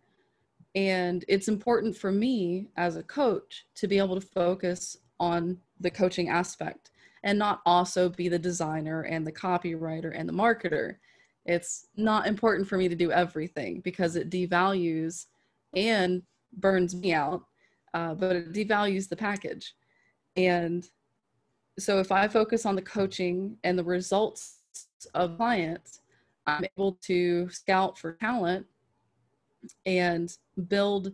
And 0.75 1.25
it's 1.27 1.49
important 1.49 1.97
for 1.97 2.11
me 2.11 2.69
as 2.77 2.95
a 2.95 3.03
coach 3.03 3.65
to 3.75 3.87
be 3.87 3.97
able 3.97 4.15
to 4.15 4.25
focus 4.25 4.97
on 5.19 5.57
the 5.81 5.91
coaching 5.91 6.29
aspect 6.29 6.91
and 7.23 7.37
not 7.37 7.61
also 7.65 8.07
be 8.07 8.29
the 8.29 8.39
designer 8.39 9.01
and 9.01 9.27
the 9.27 9.31
copywriter 9.31 10.13
and 10.17 10.27
the 10.27 10.33
marketer. 10.33 10.95
It's 11.45 11.87
not 11.97 12.25
important 12.25 12.69
for 12.69 12.77
me 12.77 12.87
to 12.87 12.95
do 12.95 13.11
everything 13.11 13.81
because 13.81 14.15
it 14.15 14.29
devalues 14.29 15.25
and 15.73 16.23
burns 16.53 16.95
me 16.95 17.13
out 17.13 17.43
uh, 17.93 18.13
but 18.13 18.35
it 18.35 18.53
devalues 18.53 19.07
the 19.07 19.15
package. 19.15 19.75
And 20.35 20.87
so 21.79 21.99
if 21.99 22.11
I 22.11 22.27
focus 22.27 22.65
on 22.65 22.75
the 22.75 22.81
coaching 22.81 23.57
and 23.63 23.77
the 23.77 23.83
results 23.83 24.59
of 25.13 25.37
clients, 25.37 26.01
I'm 26.45 26.65
able 26.77 26.97
to 27.03 27.49
scout 27.49 27.97
for 27.97 28.13
talent 28.13 28.65
and 29.85 30.35
build 30.67 31.13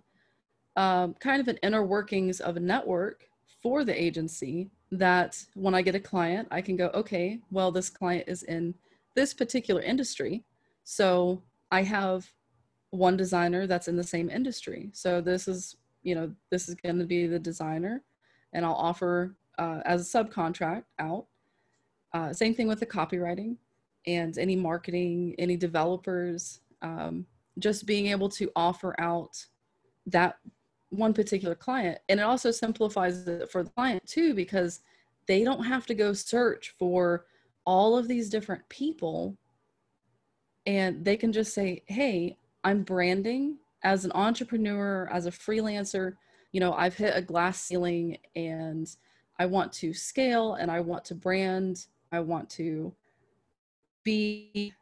um, 0.75 1.13
kind 1.15 1.39
of 1.39 1.47
an 1.47 1.57
inner 1.57 1.83
workings 1.83 2.39
of 2.39 2.57
a 2.57 2.59
network 2.59 3.25
for 3.61 3.83
the 3.83 4.01
agency 4.01 4.69
that 4.91 5.43
when 5.53 5.75
I 5.75 5.81
get 5.81 5.95
a 5.95 5.99
client, 5.99 6.47
I 6.51 6.61
can 6.61 6.75
go, 6.75 6.89
okay, 6.93 7.39
well, 7.51 7.71
this 7.71 7.89
client 7.89 8.25
is 8.27 8.43
in 8.43 8.73
this 9.15 9.33
particular 9.33 9.81
industry. 9.81 10.43
So 10.83 11.43
I 11.71 11.83
have 11.83 12.31
one 12.91 13.17
designer 13.17 13.67
that's 13.67 13.87
in 13.87 13.97
the 13.97 14.03
same 14.03 14.29
industry. 14.29 14.89
So 14.93 15.21
this 15.21 15.47
is 15.47 15.75
you 16.03 16.15
know, 16.15 16.31
this 16.49 16.69
is 16.69 16.75
going 16.75 16.99
to 16.99 17.05
be 17.05 17.27
the 17.27 17.39
designer 17.39 18.03
and 18.53 18.65
I'll 18.65 18.73
offer 18.73 19.35
uh, 19.57 19.81
as 19.85 20.13
a 20.13 20.17
subcontract 20.17 20.83
out. 20.99 21.25
Uh, 22.13 22.33
same 22.33 22.55
thing 22.55 22.67
with 22.67 22.79
the 22.79 22.85
copywriting 22.85 23.57
and 24.07 24.38
any 24.38 24.55
marketing, 24.55 25.35
any 25.38 25.55
developers, 25.55 26.62
um, 26.81 27.25
just 27.59 27.85
being 27.85 28.07
able 28.07 28.29
to 28.29 28.49
offer 28.55 28.95
out 28.99 29.45
that 30.07 30.38
one 30.89 31.13
particular 31.13 31.55
client. 31.55 31.99
And 32.09 32.19
it 32.19 32.23
also 32.23 32.51
simplifies 32.51 33.27
it 33.27 33.51
for 33.51 33.63
the 33.63 33.69
client 33.71 34.05
too, 34.07 34.33
because 34.33 34.81
they 35.27 35.43
don't 35.43 35.63
have 35.63 35.85
to 35.88 35.93
go 35.93 36.13
search 36.13 36.73
for 36.79 37.25
all 37.65 37.97
of 37.97 38.07
these 38.07 38.29
different 38.29 38.67
people. 38.69 39.38
And 40.65 41.05
they 41.05 41.17
can 41.17 41.31
just 41.31 41.53
say, 41.53 41.83
hey, 41.85 42.38
I'm 42.63 42.83
branding 42.83 43.57
as 43.83 44.05
an 44.05 44.11
entrepreneur, 44.13 45.07
as 45.11 45.25
a 45.25 45.31
freelancer, 45.31 46.15
you 46.51 46.59
know, 46.59 46.73
I've 46.73 46.95
hit 46.95 47.15
a 47.15 47.21
glass 47.21 47.61
ceiling 47.61 48.17
and 48.35 48.93
I 49.37 49.45
want 49.45 49.71
to 49.73 49.93
scale 49.93 50.55
and 50.55 50.69
I 50.69 50.81
want 50.81 51.05
to 51.05 51.15
brand, 51.15 51.85
I 52.11 52.19
want 52.19 52.49
to 52.51 52.93
be 54.03 54.73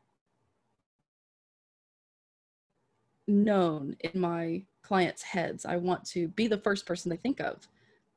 known 3.27 3.95
in 3.99 4.19
my 4.19 4.63
clients' 4.81 5.21
heads. 5.21 5.65
I 5.65 5.75
want 5.75 6.05
to 6.05 6.29
be 6.29 6.47
the 6.47 6.57
first 6.57 6.85
person 6.85 7.09
they 7.09 7.17
think 7.17 7.41
of. 7.41 7.67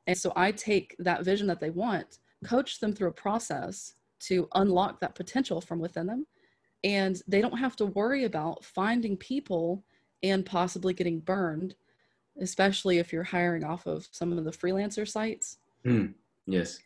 And 0.07 0.17
so 0.17 0.31
I 0.35 0.51
take 0.51 0.95
that 0.99 1.23
vision 1.23 1.47
that 1.47 1.59
they 1.59 1.69
want, 1.69 2.19
coach 2.45 2.79
them 2.79 2.93
through 2.93 3.09
a 3.09 3.13
process 3.13 3.95
to 4.21 4.47
unlock 4.55 4.99
that 4.99 5.15
potential 5.15 5.61
from 5.61 5.79
within 5.79 6.07
them. 6.07 6.25
And 6.83 7.21
they 7.27 7.41
don't 7.41 7.57
have 7.57 7.75
to 7.77 7.85
worry 7.85 8.23
about 8.23 8.63
finding 8.63 9.17
people 9.17 9.83
and 10.23 10.45
possibly 10.45 10.93
getting 10.93 11.19
burned, 11.19 11.75
especially 12.39 12.99
if 12.99 13.11
you're 13.11 13.23
hiring 13.23 13.63
off 13.63 13.85
of 13.85 14.07
some 14.11 14.37
of 14.37 14.43
the 14.43 14.51
freelancer 14.51 15.07
sites. 15.07 15.57
Mm, 15.85 16.13
yes. 16.45 16.79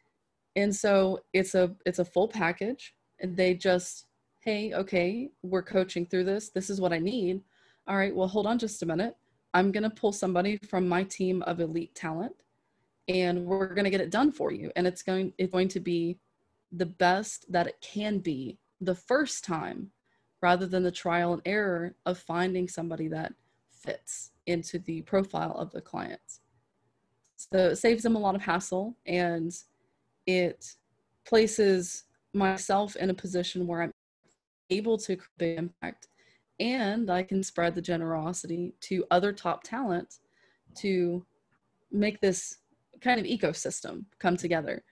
And 0.56 0.74
so 0.74 1.22
it's 1.34 1.56
a 1.56 1.76
it's 1.86 2.00
a 2.00 2.06
full 2.06 2.28
package 2.28 2.96
and 3.20 3.36
they 3.36 3.54
just 3.54 4.06
hey, 4.40 4.74
okay, 4.74 5.32
we're 5.42 5.64
coaching 5.64 6.06
through 6.06 6.24
this. 6.24 6.50
This 6.50 6.70
is 6.70 6.80
what 6.80 6.94
I 6.94 7.00
need. 7.00 7.42
All 7.88 7.98
right, 7.98 8.16
well, 8.16 8.28
hold 8.28 8.46
on 8.46 8.60
just 8.60 8.84
a 8.84 8.86
minute. 8.86 9.16
I'm 9.56 9.72
going 9.72 9.84
to 9.84 9.90
pull 9.90 10.12
somebody 10.12 10.58
from 10.58 10.88
my 10.88 11.04
team 11.04 11.42
of 11.44 11.60
elite 11.60 11.96
talent 11.96 12.36
and 13.08 13.46
we're 13.46 13.74
going 13.74 13.86
to 13.86 13.90
get 13.90 14.02
it 14.02 14.10
done 14.10 14.32
for 14.32 14.52
you 14.52 14.72
and 14.76 14.88
it's 14.88 15.04
going 15.04 15.32
it's 15.38 15.52
going 15.52 15.68
to 15.70 15.80
be 15.80 16.18
the 16.72 16.86
best 16.86 17.52
that 17.52 17.68
it 17.68 17.80
can 17.82 18.20
be 18.20 18.58
the 18.82 18.96
first 18.96 19.46
time 19.46 19.92
rather 20.42 20.66
than 20.66 20.84
the 20.84 20.92
trial 20.92 21.34
and 21.34 21.42
error 21.46 21.96
of 22.06 22.18
finding 22.18 22.68
somebody 22.68 23.08
that 23.08 23.34
fits 23.72 24.32
into 24.48 24.80
the 24.80 25.02
profile 25.04 25.56
of 25.58 25.72
the 25.72 25.82
clients. 25.82 26.42
So 27.38 27.70
it 27.70 27.76
saves 27.78 28.04
them 28.04 28.16
a 28.16 28.20
lot 28.20 28.36
of 28.36 28.42
hassle 28.42 28.96
and 29.06 29.56
it 30.26 30.76
places 31.26 32.04
myself 32.34 32.96
in 32.96 33.10
a 33.10 33.14
position 33.14 33.68
where 33.68 33.82
I'm 33.82 33.92
able 34.70 34.98
to 35.00 35.16
create 35.16 35.58
impact 35.58 36.08
and 36.60 37.10
I 37.10 37.24
can 37.24 37.44
spread 37.44 37.76
the 37.76 37.82
generosity 37.82 38.74
to 38.82 39.06
other 39.12 39.34
top 39.34 39.64
talent 39.64 40.20
to 40.78 41.26
make 41.92 42.22
this 42.22 42.58
kind 43.02 43.20
of 43.20 43.26
ecosystem 43.26 44.06
come 44.20 44.38
together. 44.38 44.84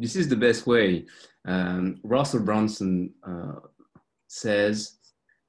This 0.00 0.16
is 0.16 0.28
the 0.28 0.36
best 0.36 0.66
way 0.66 1.06
um, 1.48 1.98
Russell 2.02 2.40
Brunson 2.40 3.14
uh, 3.26 3.60
says, 4.26 4.98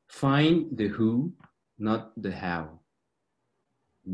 find 0.07 0.65
the 0.77 0.88
who, 0.88 1.33
not 1.77 2.12
the 2.21 2.31
how. 2.31 2.79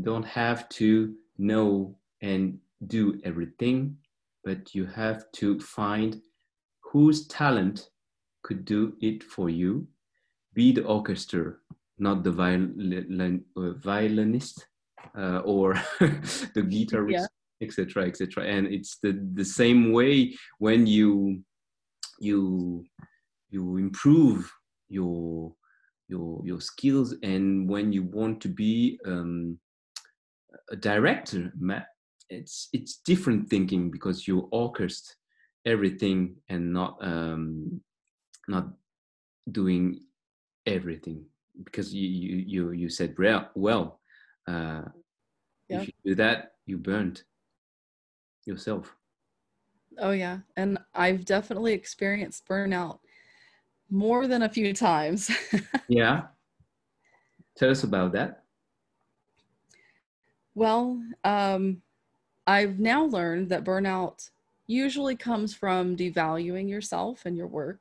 Don't 0.02 0.26
have 0.26 0.68
to 0.70 1.14
know 1.38 1.96
and 2.22 2.58
do 2.88 3.20
everything, 3.24 3.96
but 4.44 4.74
you 4.74 4.84
have 4.86 5.30
to 5.32 5.60
find 5.60 6.20
whose 6.80 7.26
talent 7.28 7.90
could 8.42 8.64
do 8.64 8.94
it 9.00 9.22
for 9.22 9.48
you. 9.48 9.86
Be 10.54 10.72
the 10.72 10.84
orchestra, 10.84 11.54
not 11.98 12.24
the 12.24 12.32
violin, 12.32 13.44
uh, 13.56 13.72
violinist 13.72 14.66
uh, 15.16 15.38
or 15.44 15.74
the 16.00 16.62
guitarist, 16.62 17.12
yeah. 17.12 17.26
Etc. 17.60 18.06
Et 18.06 18.16
and 18.38 18.66
it's 18.66 18.98
the, 19.02 19.12
the 19.34 19.44
same 19.44 19.92
way 19.92 20.34
when 20.58 20.86
you 20.86 21.42
you 22.20 22.84
you 23.50 23.76
improve 23.76 24.50
your 24.88 25.54
your 26.08 26.42
your 26.44 26.60
skills 26.60 27.14
and 27.22 27.68
when 27.68 27.92
you 27.92 28.02
want 28.04 28.40
to 28.40 28.48
be 28.48 28.98
um, 29.06 29.58
a 30.70 30.76
director, 30.76 31.52
it's 32.28 32.68
it's 32.72 32.98
different 33.04 33.48
thinking 33.48 33.90
because 33.90 34.26
you 34.26 34.48
orchestrate 34.52 35.14
everything 35.64 36.36
and 36.48 36.72
not 36.72 36.96
um, 37.00 37.80
not 38.48 38.68
doing 39.50 40.00
everything 40.66 41.24
because 41.64 41.92
you 41.92 42.08
you 42.08 42.36
you, 42.46 42.70
you 42.72 42.88
said 42.88 43.14
well 43.54 44.00
uh, 44.48 44.82
yeah. 45.68 45.80
if 45.80 45.88
you 45.88 45.92
do 46.04 46.14
that 46.14 46.52
you 46.66 46.78
burned 46.78 47.22
yourself. 48.46 48.96
Oh 49.98 50.10
yeah. 50.10 50.38
And 50.56 50.78
i've 50.94 51.24
definitely 51.24 51.72
experienced 51.72 52.46
burnout 52.46 53.00
more 53.90 54.26
than 54.26 54.42
a 54.42 54.48
few 54.48 54.72
times. 54.72 55.30
Yeah. 55.88 56.22
Tell 57.56 57.70
us 57.70 57.84
about 57.84 58.12
that. 58.12 58.42
Well 60.54 61.00
um, 61.24 61.82
i've 62.46 62.78
now 62.78 63.04
learned 63.04 63.50
that 63.50 63.64
burnout 63.64 64.30
usually 64.66 65.14
comes 65.14 65.54
from 65.54 65.96
devaluing 65.96 66.68
yourself 66.68 67.24
and 67.24 67.36
your 67.36 67.46
work. 67.46 67.80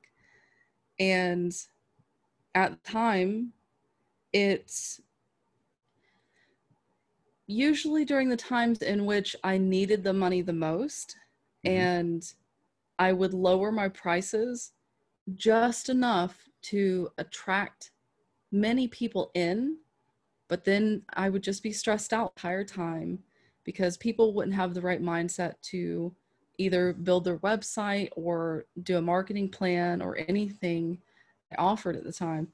And 1.00 1.52
at 2.54 2.72
the 2.72 2.90
time 2.90 3.54
it's 4.32 5.02
usually 7.48 8.06
during 8.06 8.30
the 8.30 8.38
times 8.38 8.82
in 8.82 9.06
which 9.06 9.36
I 9.44 9.58
needed 9.58 10.04
the 10.04 10.14
money 10.14 10.42
the 10.42 10.54
most 10.54 11.16
mm-hmm. 11.66 11.78
and 11.78 12.34
I 12.98 13.14
would 13.14 13.34
lower 13.34 13.72
my 13.72 13.90
prices 13.90 14.72
just 15.36 15.90
enough 15.90 16.48
to 16.64 17.10
attract 17.18 17.92
many 18.52 18.88
people 18.88 19.32
in, 19.34 19.78
but 20.48 20.64
then 20.64 21.04
I 21.14 21.30
would 21.30 21.44
just 21.44 21.62
be 21.62 21.74
stressed 21.74 22.14
out 22.14 22.36
the 22.36 22.40
entire 22.40 22.64
time 22.64 23.20
because 23.64 23.98
people 23.98 24.34
wouldn't 24.34 24.56
have 24.56 24.74
the 24.74 24.82
right 24.82 25.02
mindset 25.02 25.56
to 25.64 26.14
either 26.58 26.94
build 26.94 27.26
their 27.26 27.40
website 27.40 28.10
or 28.16 28.66
do 28.84 28.98
a 28.98 29.02
marketing 29.02 29.50
plan 29.50 30.02
or 30.02 30.18
anything 30.30 31.00
I 31.52 31.62
offered 31.62 31.96
at 31.96 32.04
the 32.04 32.14
time. 32.14 32.48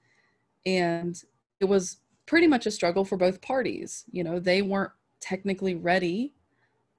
And 0.65 1.21
it 1.59 1.65
was 1.65 1.97
pretty 2.31 2.47
much 2.47 2.65
a 2.65 2.71
struggle 2.71 3.03
for 3.03 3.17
both 3.17 3.41
parties. 3.41 4.05
You 4.09 4.23
know, 4.23 4.39
they 4.39 4.61
weren't 4.61 4.93
technically 5.19 5.75
ready 5.75 6.33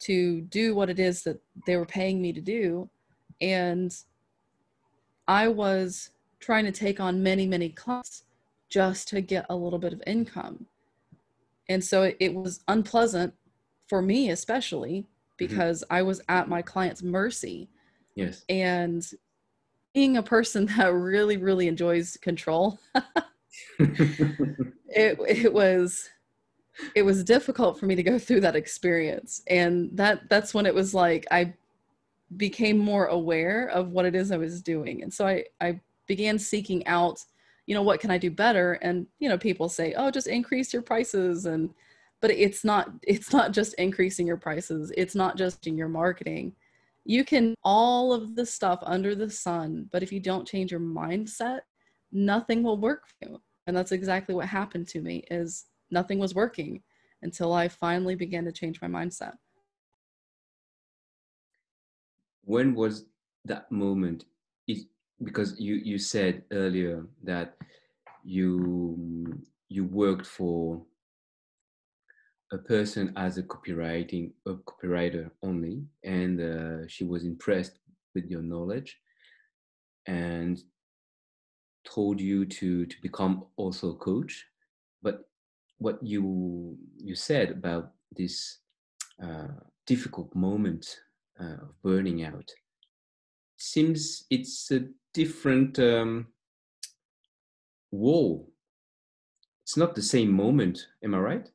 to 0.01 0.43
do 0.43 0.75
what 0.75 0.91
it 0.91 0.99
is 0.99 1.23
that 1.23 1.41
they 1.67 1.79
were 1.79 1.87
paying 1.87 2.21
me 2.21 2.35
to 2.35 2.41
do. 2.43 2.91
And 3.41 3.97
I 5.27 5.49
was 5.49 6.11
trying 6.39 6.67
to 6.67 6.71
take 6.71 7.01
on 7.01 7.23
many, 7.23 7.47
many 7.47 7.71
clients 7.71 8.25
just 8.69 9.09
to 9.09 9.23
get 9.23 9.47
a 9.49 9.57
little 9.57 9.79
bit 9.79 9.95
of 9.95 10.03
income. 10.07 10.67
And 11.67 11.83
so 11.83 12.03
it, 12.03 12.19
it 12.21 12.35
was 12.35 12.61
unpleasant 12.69 13.33
for 13.89 14.03
me, 14.03 14.29
especially 14.29 14.99
mm-hmm. 14.99 15.07
because 15.39 15.81
mm-hmm. 15.81 15.95
I 15.95 16.03
was 16.03 16.21
at 16.29 16.51
my 16.51 16.61
client's 16.61 17.03
mercy. 17.03 17.71
Yes. 18.17 18.45
And 18.51 19.03
being 19.95 20.19
a 20.19 20.23
person 20.23 20.67
that 20.77 20.93
really, 20.93 21.39
really 21.39 21.69
enjoys 21.69 22.19
control, 22.19 22.79
it 23.79 25.19
it 25.27 25.53
was 25.53 26.09
it 26.95 27.03
was 27.03 27.25
difficult 27.25 27.79
for 27.79 27.87
me 27.87 27.95
to 27.95 28.03
go 28.03 28.19
through 28.19 28.41
that 28.41 28.57
experience. 28.57 29.43
And 29.49 29.91
that 29.95 30.29
that's 30.29 30.55
when 30.55 30.67
it 30.67 30.75
was 30.75 30.95
like 30.95 31.27
i 31.31 31.53
became 32.39 32.79
more 32.79 33.07
aware 33.07 33.67
of 33.69 33.91
what 33.91 34.07
it 34.07 34.15
is 34.15 34.33
i 34.33 34.37
was 34.37 34.63
doing. 34.63 35.03
And 35.03 35.13
so 35.13 35.27
i 35.27 35.45
i 35.61 35.81
began 36.07 36.39
seeking 36.39 36.87
out 36.87 37.25
you 37.67 37.77
know 37.77 37.83
what 37.83 38.01
can 38.01 38.11
i 38.11 38.19
do 38.19 38.31
better? 38.31 38.75
And 38.75 39.07
you 39.19 39.29
know 39.29 39.39
people 39.39 39.69
say 39.69 39.95
oh 39.97 40.11
just 40.11 40.27
increase 40.27 40.73
your 40.73 40.83
prices. 40.83 41.47
And 41.47 41.71
but 42.21 42.31
it's 42.31 42.65
not 42.65 42.91
it's 43.03 43.33
not 43.33 43.53
just 43.53 43.75
increasing 43.75 44.27
your 44.27 44.37
prices. 44.37 44.93
It's 44.97 45.15
not 45.15 45.37
just 45.37 45.67
in 45.67 45.77
your 45.77 45.89
marketing. 45.89 46.55
You 47.05 47.25
can 47.25 47.55
all 47.65 48.13
of 48.13 48.37
the 48.37 48.47
stuff 48.47 48.79
under 48.85 49.15
the 49.15 49.31
sun 49.31 49.89
but 49.93 50.03
if 50.03 50.13
you 50.13 50.21
don't 50.21 50.49
change 50.49 50.71
your 50.71 50.81
mindset 50.81 51.61
nothing 52.13 52.63
will 52.63 52.79
work 52.79 53.05
for 53.07 53.29
you. 53.29 53.43
And 53.67 53.77
that's 53.77 53.93
exactly 53.93 54.35
what 54.35 54.47
happened 54.47 54.89
to 54.89 55.01
me 55.01 55.25
is 55.31 55.67
nothing 55.91 56.19
was 56.19 56.35
working 56.35 56.83
until 57.23 57.53
i 57.53 57.69
finally 57.69 58.15
began 58.15 58.45
to 58.45 58.53
change 58.53 58.81
my 58.81 58.89
mindset. 58.89 59.35
When 62.45 62.75
was 62.75 63.07
that 63.45 63.71
moment? 63.71 64.25
It, 64.67 64.87
because 65.23 65.59
you 65.61 65.75
you 65.75 65.99
said 65.99 66.43
earlier 66.51 67.07
that 67.23 67.57
you 68.25 69.41
you 69.69 69.85
worked 69.85 70.27
for 70.27 70.83
a 72.53 72.59
person 72.59 73.13
as 73.17 73.39
a 73.39 73.43
copywriting 73.43 74.33
a 74.47 74.55
copywriter 74.55 75.31
only 75.43 75.83
and 76.05 76.41
uh, 76.41 76.87
she 76.87 77.05
was 77.05 77.25
impressed 77.25 77.79
with 78.15 78.27
your 78.27 78.43
knowledge. 78.43 78.99
And 80.07 80.63
told 81.85 82.21
you 82.21 82.45
to 82.45 82.87
to 82.87 82.97
become 83.03 83.45
also 83.57 83.91
a 83.91 83.97
coach 83.97 84.47
but 85.03 85.29
what 85.79 85.99
you 86.03 86.77
you 86.97 87.15
said 87.15 87.51
about 87.51 87.93
this 88.17 88.59
uh, 89.23 89.49
difficult 89.87 90.35
moment 90.35 91.01
uh, 91.41 91.57
of 91.63 91.83
burning 91.83 92.25
out 92.25 92.51
seems 93.57 94.25
it's 94.31 94.71
a 94.71 94.89
different 95.15 95.79
um, 95.79 96.27
wall. 97.91 98.51
It's 99.65 99.77
not 99.77 99.95
the 99.95 100.03
same 100.03 100.31
moment 100.33 100.87
am 101.05 101.15
i 101.15 101.19
right? 101.19 101.49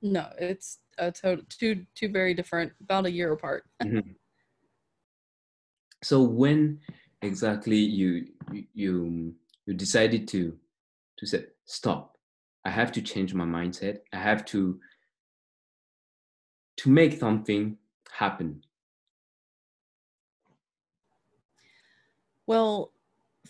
No 0.00 0.28
it's 0.38 0.78
a 0.98 1.10
total 1.10 1.44
two 1.48 1.86
two 1.94 2.08
very 2.08 2.34
different 2.34 2.72
about 2.80 3.06
a 3.06 3.10
year 3.10 3.32
apart. 3.32 3.64
Mm-hmm. 3.82 4.12
so 6.02 6.22
when 6.22 6.78
exactly 7.22 7.76
you 7.76 8.26
you 8.74 9.34
you 9.66 9.74
decided 9.74 10.28
to 10.28 10.56
to 11.18 11.26
say 11.26 11.46
stop. 11.64 12.18
I 12.64 12.70
have 12.70 12.92
to 12.92 13.02
change 13.02 13.34
my 13.34 13.44
mindset. 13.44 13.98
I 14.12 14.18
have 14.18 14.44
to 14.46 14.78
to 16.78 16.90
make 16.90 17.18
something 17.18 17.78
happen. 18.10 18.62
Well 22.46 22.92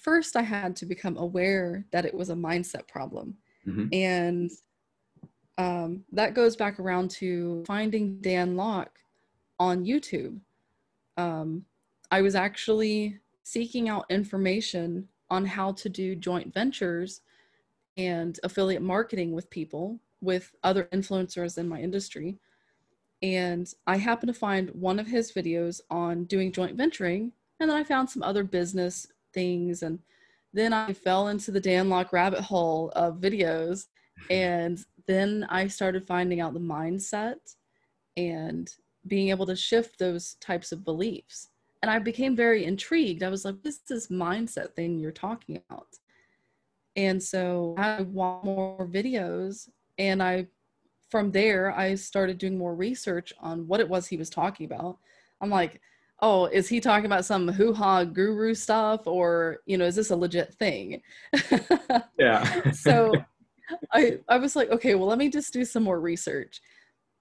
first 0.02 0.36
i 0.36 0.42
had 0.42 0.74
to 0.74 0.86
become 0.86 1.16
aware 1.16 1.84
that 1.92 2.04
it 2.04 2.14
was 2.14 2.30
a 2.30 2.34
mindset 2.34 2.86
problem. 2.88 3.36
Mm-hmm. 3.66 3.86
and 3.92 4.50
um, 5.56 6.02
that 6.10 6.34
goes 6.34 6.56
back 6.56 6.80
around 6.80 7.12
to 7.12 7.62
finding 7.64 8.20
dan 8.20 8.56
lok 8.56 8.90
on 9.60 9.84
youtube. 9.84 10.40
Um, 11.16 11.64
i 12.10 12.20
was 12.22 12.34
actually 12.34 13.20
seeking 13.42 13.88
out 13.88 14.06
information 14.10 15.08
on 15.30 15.44
how 15.44 15.72
to 15.72 15.88
do 15.88 16.14
joint 16.14 16.52
ventures 16.52 17.22
and 17.96 18.38
affiliate 18.44 18.82
marketing 18.82 19.32
with 19.32 19.50
people, 19.50 19.98
with 20.20 20.52
other 20.62 20.84
influencers 20.92 21.58
in 21.58 21.68
my 21.68 21.80
industry. 21.80 22.38
And 23.22 23.72
I 23.86 23.96
happened 23.96 24.32
to 24.32 24.38
find 24.38 24.70
one 24.70 24.98
of 24.98 25.06
his 25.06 25.32
videos 25.32 25.80
on 25.90 26.24
doing 26.24 26.52
joint 26.52 26.76
venturing. 26.76 27.32
And 27.60 27.70
then 27.70 27.76
I 27.76 27.84
found 27.84 28.10
some 28.10 28.22
other 28.22 28.44
business 28.44 29.06
things. 29.32 29.82
And 29.82 30.00
then 30.52 30.72
I 30.72 30.92
fell 30.92 31.28
into 31.28 31.50
the 31.50 31.60
Dan 31.60 31.88
Lok 31.88 32.12
rabbit 32.12 32.40
hole 32.40 32.92
of 32.94 33.20
videos. 33.20 33.86
And 34.30 34.78
then 35.08 35.46
I 35.48 35.66
started 35.66 36.06
finding 36.06 36.40
out 36.40 36.54
the 36.54 36.60
mindset 36.60 37.38
and 38.16 38.72
being 39.06 39.30
able 39.30 39.46
to 39.46 39.56
shift 39.56 39.98
those 39.98 40.34
types 40.34 40.70
of 40.70 40.84
beliefs 40.84 41.48
and 41.82 41.90
I 41.90 41.98
became 41.98 42.36
very 42.36 42.64
intrigued. 42.64 43.22
I 43.22 43.28
was 43.28 43.44
like, 43.44 43.62
"This 43.62 43.80
is 43.90 44.08
mindset 44.08 44.74
thing 44.74 44.98
you're 44.98 45.10
talking 45.12 45.60
about?" 45.68 45.88
And 46.96 47.22
so 47.22 47.74
I 47.76 48.02
want 48.02 48.44
more 48.44 48.86
videos, 48.86 49.68
and 49.98 50.22
I, 50.22 50.46
from 51.10 51.32
there, 51.32 51.72
I 51.76 51.94
started 51.96 52.38
doing 52.38 52.56
more 52.56 52.74
research 52.74 53.32
on 53.40 53.66
what 53.66 53.80
it 53.80 53.88
was 53.88 54.06
he 54.06 54.16
was 54.16 54.30
talking 54.30 54.66
about. 54.66 54.98
I'm 55.40 55.50
like, 55.50 55.80
"Oh, 56.20 56.46
is 56.46 56.68
he 56.68 56.80
talking 56.80 57.06
about 57.06 57.24
some 57.24 57.48
hoo-ha 57.48 58.04
guru 58.04 58.54
stuff, 58.54 59.06
or 59.06 59.58
you 59.66 59.76
know, 59.76 59.86
is 59.86 59.96
this 59.96 60.10
a 60.10 60.16
legit 60.16 60.54
thing?" 60.54 61.02
yeah. 62.18 62.70
so 62.72 63.12
I 63.92 64.20
I 64.28 64.38
was 64.38 64.54
like, 64.54 64.70
"Okay, 64.70 64.94
well, 64.94 65.08
let 65.08 65.18
me 65.18 65.28
just 65.28 65.52
do 65.52 65.64
some 65.64 65.82
more 65.82 66.00
research," 66.00 66.60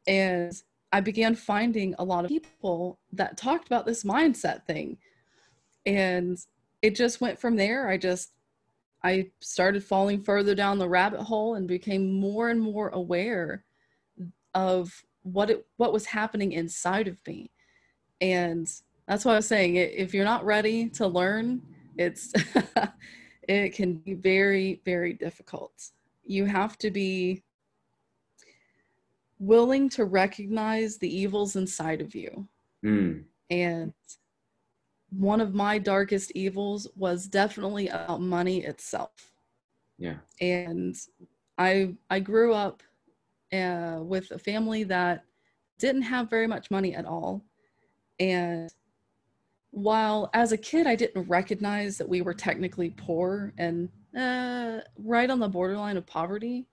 and 0.08 0.54
I 0.92 1.00
began 1.00 1.36
finding 1.36 1.96
a 1.98 2.04
lot 2.04 2.26
of 2.26 2.30
people 2.30 3.00
that 3.14 3.38
talked 3.38 3.68
about 3.68 3.86
this 3.86 4.04
mindset 4.04 4.66
thing. 4.66 4.98
And 5.86 6.38
it 6.82 6.96
just 6.96 7.22
went 7.22 7.40
from 7.40 7.56
there. 7.56 7.88
I 7.88 7.98
just, 7.98 8.34
I 9.04 9.32
started 9.40 9.84
falling 9.84 10.22
further 10.22 10.54
down 10.54 10.80
the 10.80 10.90
rabbit 10.90 11.22
hole 11.22 11.56
and 11.56 11.68
became 11.68 12.14
more 12.14 12.50
and 12.50 12.60
more 12.60 12.90
aware 12.90 13.64
of 14.54 15.04
what 15.24 15.50
it, 15.50 15.66
what 15.78 15.94
was 15.94 16.06
happening 16.06 16.52
inside 16.52 17.08
of 17.08 17.26
me. 17.26 17.52
And 18.20 18.72
that's 19.08 19.24
what 19.24 19.34
I 19.34 19.38
was 19.38 19.48
saying. 19.48 19.78
If 19.78 20.14
you're 20.14 20.26
not 20.26 20.46
ready 20.46 20.90
to 20.90 21.08
learn, 21.08 21.62
it's, 21.98 22.34
it 23.48 23.74
can 23.74 23.96
be 23.96 24.14
very, 24.14 24.82
very 24.84 25.14
difficult. 25.14 25.72
You 26.26 26.46
have 26.46 26.78
to 26.80 26.92
be 26.92 27.44
willing 29.42 29.90
to 29.90 30.06
recognize 30.06 30.98
the 30.98 31.14
evils 31.14 31.56
inside 31.56 32.00
of 32.00 32.14
you. 32.14 32.48
Mm. 32.86 33.24
And 33.50 33.92
one 35.10 35.42
of 35.42 35.56
my 35.56 35.80
darkest 35.80 36.32
evils 36.36 36.88
was 36.96 37.28
definitely 37.28 37.88
about 37.88 38.22
money 38.22 38.64
itself. 38.64 39.34
Yeah. 39.98 40.18
And 40.40 40.96
I 41.58 41.96
I 42.10 42.20
grew 42.20 42.54
up 42.54 42.84
uh, 43.52 44.00
with 44.02 44.30
a 44.32 44.38
family 44.38 44.84
that 44.86 45.26
didn't 45.80 46.04
have 46.04 46.30
very 46.30 46.48
much 46.48 46.70
money 46.70 46.94
at 46.96 47.06
all. 47.06 47.44
And 48.20 48.70
while 49.72 50.30
as 50.36 50.52
a 50.52 50.58
kid 50.58 50.86
I 50.86 50.96
didn't 50.96 51.28
recognize 51.28 51.98
that 51.98 52.08
we 52.08 52.22
were 52.22 52.36
technically 52.36 52.92
poor 52.92 53.54
and 53.58 53.90
uh, 54.16 54.82
right 54.98 55.30
on 55.30 55.40
the 55.40 55.50
borderline 55.50 55.98
of 55.98 56.06
poverty, 56.06 56.68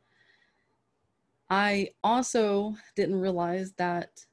I 1.50 1.90
also 2.04 2.74
didn't 2.94 3.20
realize 3.20 3.72
that 3.78 4.26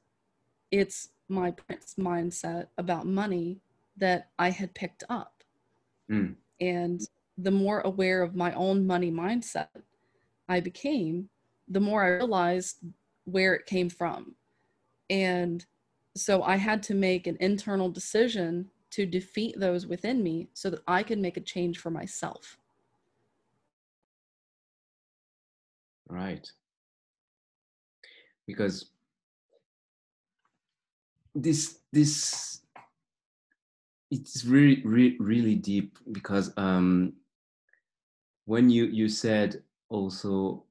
it's 0.70 1.10
my 1.28 1.50
parents' 1.50 1.94
mindset 1.98 2.66
about 2.78 3.06
money 3.06 3.60
that 3.96 4.30
I 4.38 4.50
had 4.50 4.74
picked 4.74 5.04
up. 5.08 5.42
Mm. 6.10 6.34
And 6.60 7.00
the 7.38 7.50
more 7.50 7.80
aware 7.80 8.22
of 8.22 8.34
my 8.34 8.52
own 8.52 8.86
money 8.86 9.10
mindset 9.10 9.68
I 10.48 10.60
became, 10.60 11.28
the 11.68 11.80
more 11.80 12.04
I 12.04 12.08
realized 12.08 12.78
where 13.24 13.54
it 13.54 13.66
came 13.66 13.88
from. 13.88 14.34
And 15.10 15.64
so 16.16 16.42
I 16.42 16.56
had 16.56 16.82
to 16.84 16.94
make 16.94 17.26
an 17.26 17.36
internal 17.40 17.90
decision 17.90 18.70
to 18.90 19.04
defeat 19.04 19.58
those 19.58 19.86
within 19.86 20.22
me 20.22 20.48
so 20.54 20.70
that 20.70 20.82
I 20.86 21.02
could 21.02 21.18
make 21.18 21.36
a 21.36 21.40
change 21.40 21.78
for 21.78 21.90
myself. 21.90 22.58
Right. 26.08 26.50
Because 28.46 28.90
this 31.34 31.78
this 31.92 32.60
it's 34.10 34.44
really 34.44 34.82
really 34.84 35.16
really 35.18 35.54
deep 35.54 35.98
because 36.12 36.52
um 36.56 37.12
when 38.46 38.70
you 38.70 38.86
you 38.86 39.08
said 39.08 39.62
also 39.88 40.64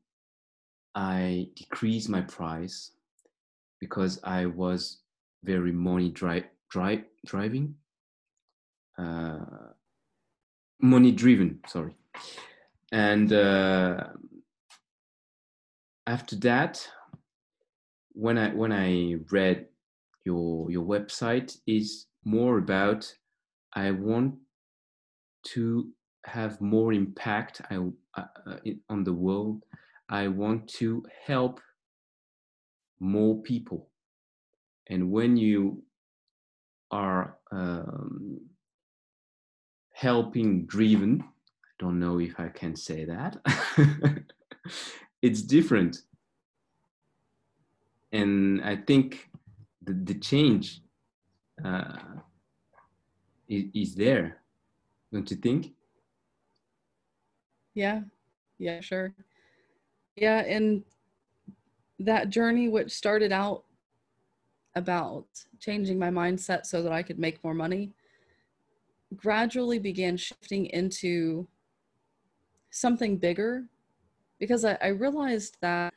I 0.96 1.50
decreased 1.56 2.10
my 2.10 2.22
price 2.22 2.92
because 3.80 4.20
I 4.24 4.46
was 4.46 5.00
very 5.44 5.72
money 5.72 6.10
drive 6.10 6.46
drive 6.70 7.04
driving 7.26 7.76
uh 8.98 9.40
money 10.80 11.12
driven 11.12 11.60
sorry. 11.68 11.96
And 12.92 13.32
uh 13.34 14.08
after 16.08 16.36
that 16.38 16.88
when 18.16 18.38
i 18.38 18.50
when 18.50 18.72
i 18.72 19.16
read 19.32 19.68
your 20.24 20.72
your 20.72 20.84
website 20.84 21.58
is 21.68 22.08
more 22.24 22.58
about 22.58 23.14
i 23.74 23.92
want 23.92 24.34
to 25.44 25.88
have 26.26 26.60
more 26.60 26.92
impact 26.92 27.62
I, 27.70 27.76
uh, 28.16 28.24
uh, 28.48 28.58
on 28.90 29.04
the 29.04 29.14
world. 29.14 29.64
I 30.10 30.28
want 30.28 30.68
to 30.80 31.04
help 31.26 31.62
more 33.00 33.42
people. 33.44 33.90
And 34.88 35.12
when 35.12 35.38
you 35.38 35.84
are 36.92 37.38
um, 37.52 38.40
helping 39.94 40.66
driven 40.66 41.24
i 41.24 41.72
don't 41.80 42.00
know 42.00 42.20
if 42.20 42.38
i 42.38 42.50
can 42.50 42.76
say 42.76 43.06
that 43.06 43.38
it's 45.22 45.42
different 45.42 46.02
and 48.20 48.62
i 48.64 48.76
think 48.76 49.30
the, 49.86 49.94
the 50.10 50.16
change 50.30 50.82
uh, 51.64 51.98
is, 53.48 53.64
is 53.74 53.96
there 53.96 54.26
don't 55.12 55.30
you 55.32 55.38
think 55.38 55.62
Yeah, 57.76 58.02
yeah, 58.58 58.80
sure. 58.80 59.14
Yeah, 60.16 60.40
and 60.40 60.84
that 62.00 62.30
journey, 62.30 62.70
which 62.70 62.92
started 62.92 63.32
out 63.32 63.66
about 64.76 65.26
changing 65.60 66.00
my 66.00 66.10
mindset 66.10 66.66
so 66.66 66.82
that 66.82 66.92
I 66.92 67.04
could 67.04 67.20
make 67.20 67.44
more 67.44 67.54
money, 67.54 67.92
gradually 69.16 69.78
began 69.78 70.16
shifting 70.16 70.68
into 70.68 71.48
something 72.72 73.18
bigger 73.18 73.66
because 74.40 74.64
I, 74.64 74.78
I 74.82 74.88
realized 74.88 75.58
that 75.62 75.94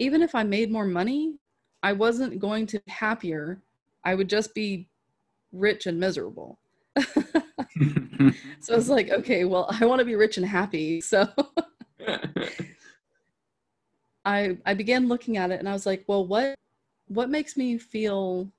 even 0.00 0.22
if 0.22 0.34
I 0.34 0.42
made 0.42 0.72
more 0.72 0.86
money, 0.86 1.36
I 1.82 1.92
wasn't 1.92 2.40
going 2.40 2.66
to 2.68 2.80
be 2.80 2.90
happier. 2.90 3.60
I 4.04 4.14
would 4.14 4.28
just 4.28 4.54
be 4.54 4.88
rich 5.52 5.86
and 5.86 6.00
miserable. 6.00 6.58
so 6.98 8.72
I 8.72 8.76
was 8.76 8.88
like, 8.88 9.10
okay, 9.10 9.44
well, 9.44 9.66
I 9.78 9.84
want 9.84 9.98
to 10.00 10.04
be 10.06 10.16
rich 10.16 10.38
and 10.38 10.46
happy. 10.46 11.02
So 11.02 11.28
I 14.24 14.56
I 14.64 14.74
began 14.74 15.06
looking 15.06 15.36
at 15.36 15.50
it 15.50 15.60
and 15.60 15.68
I 15.68 15.72
was 15.72 15.86
like, 15.86 16.04
well, 16.06 16.26
what 16.26 16.54
what 17.08 17.28
makes 17.28 17.56
me 17.56 17.76
feel 17.76 18.50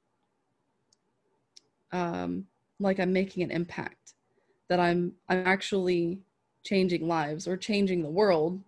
um, 1.92 2.46
like 2.80 3.00
I'm 3.00 3.12
making 3.12 3.44
an 3.44 3.52
impact, 3.52 4.14
that 4.70 4.80
I'm 4.80 5.14
I'm 5.28 5.46
actually 5.48 6.20
changing 6.64 7.08
lives 7.08 7.48
or 7.48 7.58
changing 7.58 8.04
the 8.04 8.10
world 8.10 8.62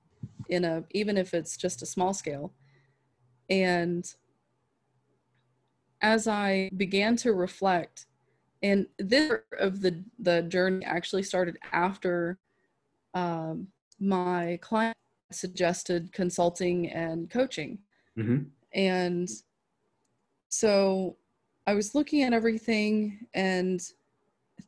in 0.50 0.66
a 0.66 0.84
even 0.92 1.18
if 1.18 1.36
it's 1.36 1.56
just 1.56 1.84
a 1.84 1.86
small 1.86 2.14
scale. 2.14 2.52
And 3.50 4.06
as 6.02 6.28
I 6.28 6.70
began 6.76 7.16
to 7.18 7.34
reflect, 7.34 8.06
and 8.62 8.88
this 8.98 9.32
of 9.60 9.82
the 9.82 10.04
the 10.20 10.44
journey 10.44 10.86
actually 10.86 11.24
started 11.24 11.58
after 11.72 12.38
um, 13.14 13.68
my 14.00 14.58
client 14.62 14.96
suggested 15.32 16.12
consulting 16.14 16.90
and 16.90 17.30
coaching. 17.30 17.80
Mhm. 18.18 18.48
And 18.74 19.30
so 20.50 21.18
I 21.66 21.74
was 21.74 21.96
looking 21.96 22.24
at 22.24 22.34
everything 22.34 23.28
and 23.34 23.82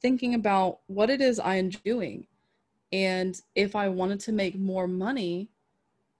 thinking 0.01 0.35
about 0.35 0.79
what 0.87 1.09
it 1.09 1.21
is 1.21 1.39
I 1.39 1.55
am 1.55 1.69
doing. 1.69 2.27
And 2.91 3.39
if 3.55 3.75
I 3.75 3.89
wanted 3.89 4.19
to 4.21 4.31
make 4.31 4.55
more 4.57 4.87
money, 4.87 5.49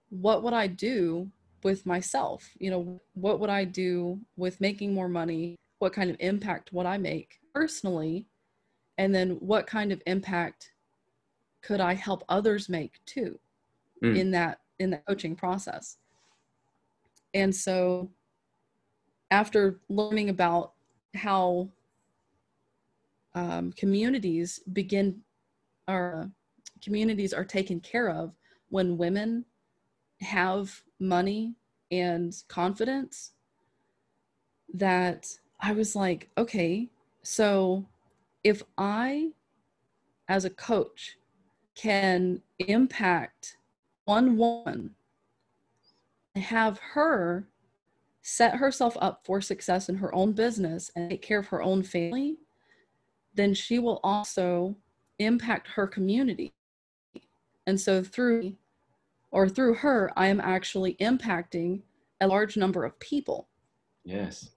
what 0.10 0.44
would 0.44 0.54
I 0.54 0.68
do 0.68 1.32
with 1.66 1.86
myself? 1.86 2.50
You 2.58 2.72
know, 2.72 3.02
what 3.16 3.42
would 3.42 3.50
I 3.50 3.66
do 3.66 4.22
with 4.38 4.62
making 4.62 4.94
more 4.94 5.10
money? 5.10 5.58
What 5.80 5.92
kind 5.92 6.10
of 6.10 6.16
impact 6.22 6.72
would 6.72 6.86
I 6.86 6.98
make 6.98 7.40
personally? 7.54 8.28
And 8.98 9.14
then 9.14 9.32
what 9.32 9.68
kind 9.68 9.92
of 9.92 10.02
impact 10.08 10.72
could 11.62 11.82
I 11.82 11.94
help 11.94 12.24
others 12.30 12.70
make 12.70 13.04
too? 13.06 13.38
Mm. 14.04 14.18
in 14.18 14.32
that 14.32 14.60
in 14.78 14.90
the 14.90 14.98
coaching 15.08 15.38
process 15.38 15.98
and 17.34 17.56
so 17.56 18.10
after 19.32 19.80
learning 19.88 20.30
about 20.30 20.74
how 21.14 21.70
um, 23.36 23.72
communities 23.74 24.60
begin 24.74 25.22
or 25.88 26.30
communities 26.82 27.34
are 27.34 27.46
taken 27.46 27.80
care 27.80 28.10
of 28.10 28.34
when 28.70 28.98
women 28.98 29.46
have 30.20 30.82
money 31.08 31.56
and 31.92 32.44
confidence 32.48 33.32
that 34.74 35.28
i 35.62 35.72
was 35.72 35.96
like 35.96 36.30
okay 36.38 36.90
so 37.24 37.86
if 38.44 38.64
i 38.78 39.30
as 40.28 40.46
a 40.46 40.50
coach 40.50 41.18
can 41.76 42.42
impact 42.60 43.58
one 44.06 44.38
woman 44.38 44.96
and 46.34 46.44
have 46.44 46.80
her 46.80 47.48
set 48.22 48.56
herself 48.56 48.98
up 49.00 49.22
for 49.24 49.40
success 49.40 49.88
in 49.88 49.96
her 49.96 50.14
own 50.16 50.32
business 50.32 50.90
and 50.96 51.12
take 51.12 51.22
care 51.22 51.40
of 51.40 51.48
her 51.48 51.62
own 51.62 51.84
family, 51.84 52.38
then 53.36 53.54
she 53.54 53.78
will 53.78 54.00
also 54.04 54.76
impact 55.20 55.68
her 55.68 55.86
community. 55.86 56.52
And 57.68 57.80
so 57.80 58.04
through 58.04 58.56
or 59.36 59.50
through 59.50 59.74
her, 59.74 60.10
I 60.16 60.28
am 60.28 60.40
actually 60.40 60.96
impacting 61.02 61.82
a 62.22 62.28
large 62.28 62.56
number 62.56 62.86
of 62.86 62.98
people. 63.02 63.50
yes 64.06 64.52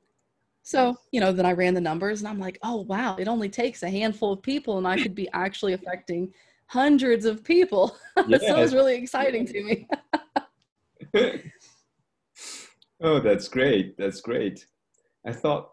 So, 0.62 0.96
you 1.10 1.18
know, 1.18 1.32
then 1.32 1.46
I 1.46 1.52
ran 1.52 1.74
the 1.74 1.80
numbers 1.80 2.20
and 2.20 2.28
I'm 2.28 2.38
like, 2.38 2.60
oh, 2.62 2.82
wow, 2.82 3.16
it 3.16 3.26
only 3.26 3.48
takes 3.48 3.82
a 3.82 3.90
handful 3.90 4.32
of 4.32 4.40
people 4.40 4.78
and 4.78 4.86
I 4.86 5.02
could 5.02 5.16
be 5.16 5.28
actually 5.34 5.72
affecting 5.72 6.32
hundreds 6.66 7.24
of 7.24 7.42
people. 7.42 7.96
so 8.16 8.24
it 8.28 8.56
was 8.56 8.72
really 8.72 8.94
exciting 8.94 9.46
to 9.46 9.64
me. 9.64 9.88
oh, 13.02 13.18
that's 13.18 13.48
great. 13.48 13.98
That's 13.98 14.20
great. 14.20 14.64
I 15.26 15.32
thought, 15.32 15.70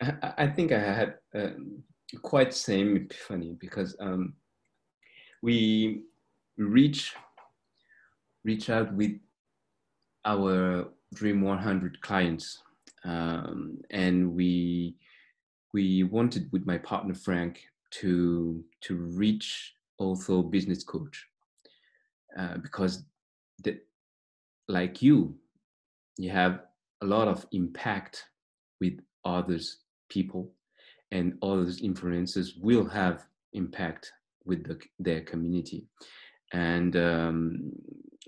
I, 0.00 0.34
I 0.38 0.46
think 0.46 0.70
I 0.70 0.78
had 0.78 1.14
um, 1.34 1.82
quite 2.22 2.54
same 2.54 2.94
epiphany 2.96 3.56
because 3.58 3.96
um, 3.98 4.34
we 5.42 6.02
reach 6.56 7.16
reach 8.46 8.70
out 8.70 8.92
with 8.94 9.12
our 10.24 10.88
Dream 11.14 11.42
100 11.42 12.00
clients, 12.00 12.62
um, 13.04 13.78
and 13.90 14.34
we 14.34 14.96
we 15.72 16.04
wanted 16.04 16.48
with 16.52 16.64
my 16.66 16.78
partner 16.78 17.14
Frank 17.14 17.60
to 17.90 18.64
to 18.82 18.94
reach 18.96 19.74
also 19.98 20.42
business 20.42 20.82
coach 20.84 21.26
uh, 22.38 22.56
because 22.58 23.04
the, 23.62 23.78
like 24.68 25.02
you 25.02 25.34
you 26.16 26.30
have 26.30 26.60
a 27.02 27.06
lot 27.06 27.28
of 27.28 27.46
impact 27.52 28.24
with 28.80 28.98
others 29.24 29.78
people 30.08 30.50
and 31.12 31.38
others 31.42 31.80
influences 31.80 32.54
will 32.56 32.86
have 32.86 33.26
impact 33.52 34.12
with 34.44 34.64
the, 34.66 34.78
their 34.98 35.20
community. 35.20 35.86
And 36.52 36.96
um, 36.96 37.72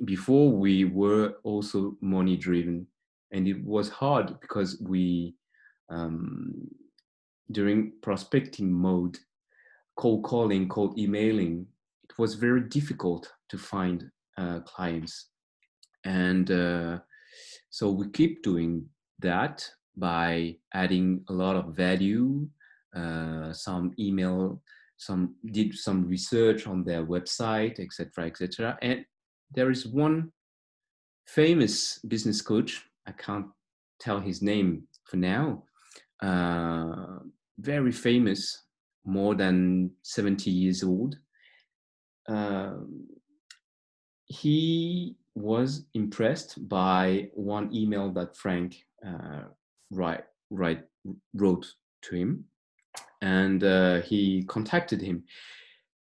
before 0.05 0.51
we 0.51 0.85
were 0.85 1.35
also 1.43 1.97
money 2.01 2.37
driven 2.37 2.87
and 3.33 3.47
it 3.49 3.63
was 3.65 3.89
hard 3.89 4.41
because 4.41 4.81
we 4.81 5.35
um, 5.91 6.69
during 7.53 7.93
prospecting 8.03 8.73
mode 8.73 9.19
cold 9.97 10.23
calling 10.23 10.69
cold 10.69 10.99
emailing 10.99 11.67
it 12.05 12.19
was 12.19 12.35
very 12.35 12.63
difficult 12.63 13.33
to 13.49 13.59
find 13.59 14.11
uh, 14.39 14.61
clients. 14.61 15.31
And 16.05 16.51
uh, 16.51 16.99
so 17.71 17.91
we 17.91 18.09
keep 18.11 18.43
doing 18.43 18.87
that 19.19 19.69
by 19.97 20.57
adding 20.75 21.25
a 21.29 21.33
lot 21.33 21.57
of 21.57 21.77
value 21.77 22.49
uh, 22.97 23.53
some 23.53 23.93
email 23.99 24.63
some 24.97 25.35
did 25.53 25.75
some 25.75 26.09
research 26.09 26.67
on 26.67 26.83
their 26.85 27.05
website 27.05 27.79
etc 27.79 28.27
etc 28.27 28.79
and 28.81 29.05
there 29.55 29.71
is 29.71 29.87
one 29.87 30.33
famous 31.27 31.99
business 32.09 32.41
coach 32.41 32.85
i 33.07 33.13
can't 33.13 33.47
tell 34.01 34.21
his 34.21 34.43
name 34.43 34.83
for 35.05 35.17
now 35.17 35.63
uh, 36.23 37.19
very 37.59 37.93
famous 37.93 38.65
more 39.05 39.35
than 39.35 39.91
70 40.03 40.51
years 40.51 40.83
old 40.83 41.17
uh, 42.29 42.75
he 44.27 45.17
was 45.35 45.87
impressed 45.95 46.69
by 46.69 47.29
one 47.35 47.75
email 47.75 48.11
that 48.13 48.37
frank 48.37 48.77
uh, 49.07 49.43
write, 49.91 50.25
write, 50.51 50.83
wrote 51.35 51.67
to 52.03 52.17
him 52.17 52.45
and 53.23 53.65
uh, 53.65 54.01
he 54.03 54.45
contacted 54.45 55.01
him. 55.01 55.25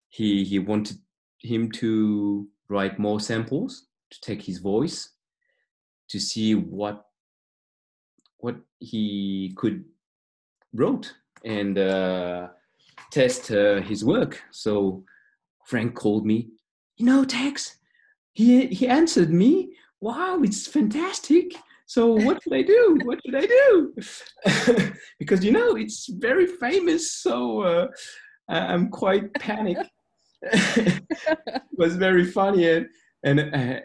He 0.09 0.44
he 0.44 0.59
wanted 0.59 0.98
him 1.40 1.70
to 1.72 2.48
write 2.72 2.98
more 2.98 3.20
samples 3.20 3.87
to 4.11 4.20
take 4.20 4.42
his 4.42 4.58
voice 4.58 5.11
to 6.08 6.18
see 6.18 6.54
what 6.54 7.04
what 8.38 8.56
he 8.80 9.52
could 9.56 9.85
wrote 10.74 11.14
and 11.44 11.78
uh, 11.78 12.48
test 13.12 13.50
uh, 13.50 13.80
his 13.80 14.04
work. 14.04 14.42
So 14.50 15.04
Frank 15.66 15.94
called 15.94 16.26
me. 16.26 16.48
You 16.96 17.06
know, 17.06 17.24
Tex. 17.24 17.78
He 18.32 18.66
he 18.66 18.88
answered 18.88 19.30
me. 19.30 19.74
Wow, 20.00 20.40
it's 20.42 20.66
fantastic. 20.66 21.54
So 21.87 22.14
what 22.14 22.42
should 22.42 22.54
I 22.54 22.62
do? 22.62 22.98
What 23.04 23.20
should 23.24 23.37
I 23.37 23.46
do? 23.46 23.94
because 25.18 25.44
you 25.44 25.52
know 25.52 25.76
it's 25.76 26.08
very 26.08 26.46
famous. 26.46 27.12
So 27.12 27.61
uh, 27.61 27.87
I'm 28.48 28.88
quite 28.88 29.32
panicked. 29.35 29.90
It 30.42 31.62
was 31.76 31.96
very 31.96 32.24
funny, 32.24 32.68
and, 32.68 32.88
and 33.22 33.40
I, 33.55 33.83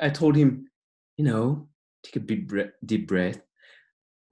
I, 0.00 0.10
told 0.10 0.36
him, 0.36 0.68
you 1.16 1.24
know, 1.24 1.68
take 2.02 2.16
a 2.16 2.20
deep 2.20 2.48
breath. 2.48 2.70
Deep 2.84 3.08
breath. 3.08 3.40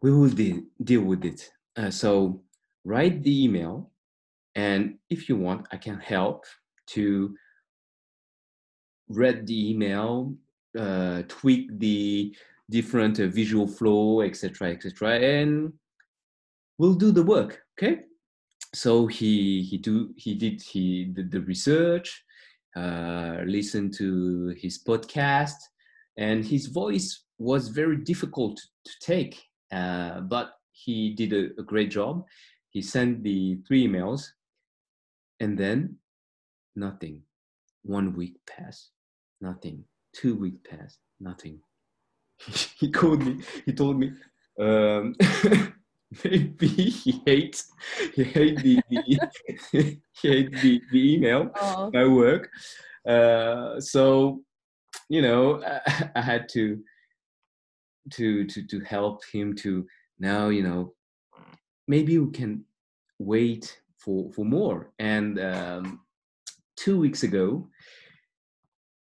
We 0.01 0.13
will 0.13 0.29
de- 0.29 0.65
deal 0.83 1.03
with 1.03 1.25
it. 1.25 1.51
Uh, 1.77 1.91
so 1.91 2.43
write 2.85 3.23
the 3.23 3.45
email, 3.45 3.91
and 4.55 4.99
if 5.11 5.29
you 5.29 5.37
want, 5.37 5.67
I 5.73 5.77
can 5.77 5.99
help 5.99 6.45
to 6.89 7.35
read 9.09 9.47
the 9.47 9.71
email, 9.71 10.35
uh, 10.79 11.23
tweak 11.29 11.79
the 11.79 12.35
different 12.71 13.21
uh, 13.21 13.27
visual 13.27 13.67
flow, 13.67 14.23
etc., 14.23 14.71
etc., 14.71 15.19
and 15.19 15.73
we'll 16.79 16.95
do 16.95 17.13
the 17.13 17.23
work. 17.23 17.63
Okay. 17.79 18.03
So 18.75 19.07
he 19.07 19.63
he 19.63 19.77
do 19.79 20.15
he 20.17 20.35
did 20.35 20.63
he 20.63 21.05
did 21.05 21.31
the 21.31 21.41
research, 21.43 22.25
uh, 22.75 23.39
listened 23.45 23.95
to 23.95 24.55
his 24.57 24.83
podcast, 24.83 25.57
and 26.17 26.45
his 26.45 26.67
voice 26.67 27.25
was 27.39 27.69
very 27.69 27.97
difficult 27.97 28.59
to 28.85 28.93
take, 29.01 29.43
uh, 29.73 30.21
but 30.21 30.53
he 30.73 31.15
did 31.15 31.33
a, 31.33 31.61
a 31.61 31.65
great 31.65 31.91
job. 31.91 32.25
He 32.71 32.81
sent 32.81 33.23
the 33.23 33.59
three 33.69 33.87
emails, 33.87 34.29
and 35.41 35.59
then 35.59 35.97
nothing. 36.75 37.23
One 37.83 38.15
week 38.15 38.37
passed, 38.47 38.91
nothing. 39.41 39.85
Two 40.15 40.37
weeks 40.37 40.61
passed, 40.71 40.99
nothing 41.21 41.61
he 42.79 42.91
called 42.91 43.25
me. 43.25 43.41
He 43.67 43.73
told 43.73 43.99
me 43.99 44.13
um, 44.59 45.15
maybe 46.25 46.67
he 46.67 47.23
hates 47.25 47.73
he 48.15 48.25
hate 48.25 48.59
the, 48.59 48.81
the 48.91 49.19
he 50.21 50.29
hate 50.29 50.53
the, 50.61 50.81
the 50.91 51.15
email 51.15 51.51
oh. 51.61 51.91
my 51.93 52.07
work. 52.07 52.51
Uh, 53.09 53.81
so 53.81 54.41
you 55.09 55.23
know 55.23 55.63
I, 55.65 56.11
I, 56.17 56.21
had 56.21 56.49
to 56.51 56.79
to 58.13 58.45
to 58.47 58.67
to 58.67 58.81
help 58.81 59.23
him 59.33 59.55
to 59.57 59.87
now 60.19 60.49
you 60.49 60.63
know 60.63 60.95
maybe 61.89 62.19
we 62.19 62.31
can 62.31 62.65
wait 63.19 63.81
for 63.99 64.31
for 64.33 64.45
more 64.45 64.93
and 64.99 65.39
um, 65.41 66.01
two 66.77 66.99
weeks 66.99 67.23
ago 67.23 67.69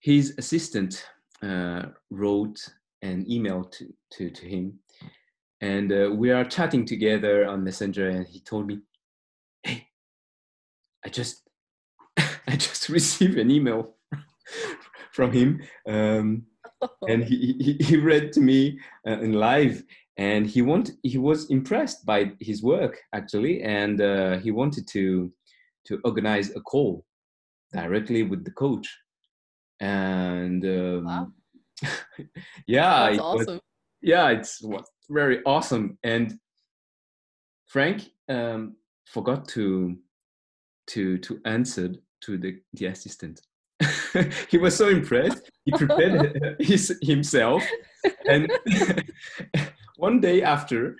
his 0.00 0.34
assistant 0.38 1.06
uh, 1.42 1.82
wrote 2.10 2.58
an 3.02 3.24
email 3.30 3.64
to, 3.64 3.92
to, 4.12 4.30
to 4.30 4.46
him. 4.46 4.78
And 5.62 5.92
uh, 5.92 6.10
we 6.12 6.30
are 6.32 6.44
chatting 6.44 6.84
together 6.84 7.46
on 7.46 7.62
Messenger, 7.62 8.08
and 8.08 8.26
he 8.26 8.40
told 8.40 8.66
me, 8.66 8.80
"Hey, 9.62 9.86
I 11.06 11.08
just, 11.08 11.48
I 12.18 12.56
just 12.56 12.88
received 12.98 13.38
an 13.38 13.50
email 13.50 13.94
from 15.12 15.32
him, 15.32 15.62
um, 15.88 16.46
and 17.08 17.22
he, 17.22 17.54
he, 17.60 17.84
he 17.84 17.96
read 17.96 18.32
to 18.32 18.40
me 18.40 18.80
uh, 19.06 19.20
in 19.20 19.34
live, 19.34 19.84
and 20.16 20.48
he 20.48 20.62
want 20.62 20.90
he 21.04 21.18
was 21.18 21.48
impressed 21.48 22.04
by 22.04 22.32
his 22.40 22.60
work 22.60 22.98
actually, 23.14 23.62
and 23.62 24.00
uh, 24.00 24.38
he 24.38 24.50
wanted 24.50 24.88
to 24.88 25.32
to 25.86 26.00
organize 26.04 26.50
a 26.56 26.60
call 26.60 27.04
directly 27.72 28.24
with 28.24 28.44
the 28.44 28.50
coach, 28.50 28.92
and 29.80 30.64
um, 30.64 31.04
wow 31.04 31.32
yeah, 32.66 33.10
That's 33.10 33.18
awesome. 33.20 33.54
Was, 33.54 33.60
yeah, 34.00 34.28
it's 34.30 34.62
was 34.62 34.84
very 35.08 35.42
awesome. 35.44 35.98
And 36.02 36.38
Frank 37.66 38.10
um, 38.28 38.76
forgot 39.06 39.48
to 39.48 39.96
to 40.88 41.18
to 41.18 41.40
answer 41.44 41.94
to 42.22 42.38
the 42.38 42.60
the 42.74 42.86
assistant. 42.86 43.40
he 44.48 44.58
was 44.58 44.76
so 44.76 44.88
impressed. 44.88 45.50
He 45.64 45.72
prepared 45.72 46.56
his, 46.60 46.96
himself, 47.02 47.64
and 48.28 48.50
one 49.96 50.20
day 50.20 50.42
after, 50.42 50.96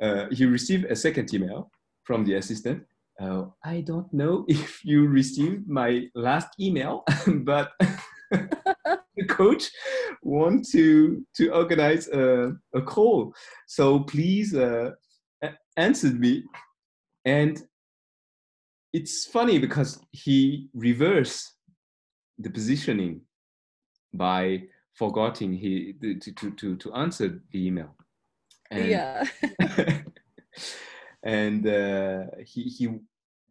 uh, 0.00 0.26
he 0.30 0.44
received 0.44 0.84
a 0.86 0.96
second 0.96 1.32
email 1.34 1.70
from 2.04 2.24
the 2.24 2.34
assistant. 2.34 2.84
Uh, 3.20 3.44
I 3.64 3.80
don't 3.80 4.12
know 4.12 4.44
if 4.48 4.84
you 4.84 5.06
received 5.06 5.68
my 5.68 6.08
last 6.14 6.48
email, 6.60 7.04
but 7.26 7.72
coach 9.28 9.70
want 10.22 10.66
to 10.70 11.24
to 11.36 11.50
organize 11.50 12.08
a, 12.08 12.56
a 12.74 12.82
call. 12.82 13.34
So 13.66 14.00
please 14.00 14.54
uh, 14.54 14.92
answer 15.76 16.08
me. 16.08 16.44
And 17.24 17.62
it's 18.92 19.26
funny 19.26 19.58
because 19.58 19.98
he 20.12 20.68
reversed 20.74 21.52
the 22.38 22.50
positioning 22.50 23.22
by 24.12 24.62
forgetting 24.94 25.52
he 25.52 25.94
to 26.00 26.32
to 26.32 26.50
to, 26.52 26.76
to 26.76 26.94
answer 26.94 27.40
the 27.50 27.66
email. 27.66 27.94
And, 28.70 28.88
yeah. 28.88 29.24
and 31.22 31.66
uh, 31.66 32.24
he 32.44 32.62
he 32.64 32.88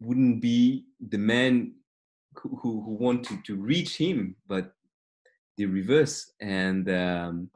wouldn't 0.00 0.40
be 0.40 0.84
the 1.00 1.18
man 1.18 1.74
who, 2.36 2.56
who, 2.56 2.82
who 2.82 2.92
wanted 2.92 3.44
to 3.44 3.56
reach 3.56 3.96
him 3.96 4.34
but 4.46 4.73
the 5.56 5.66
reverse 5.66 6.32
and 6.40 6.90
um, 6.90 7.50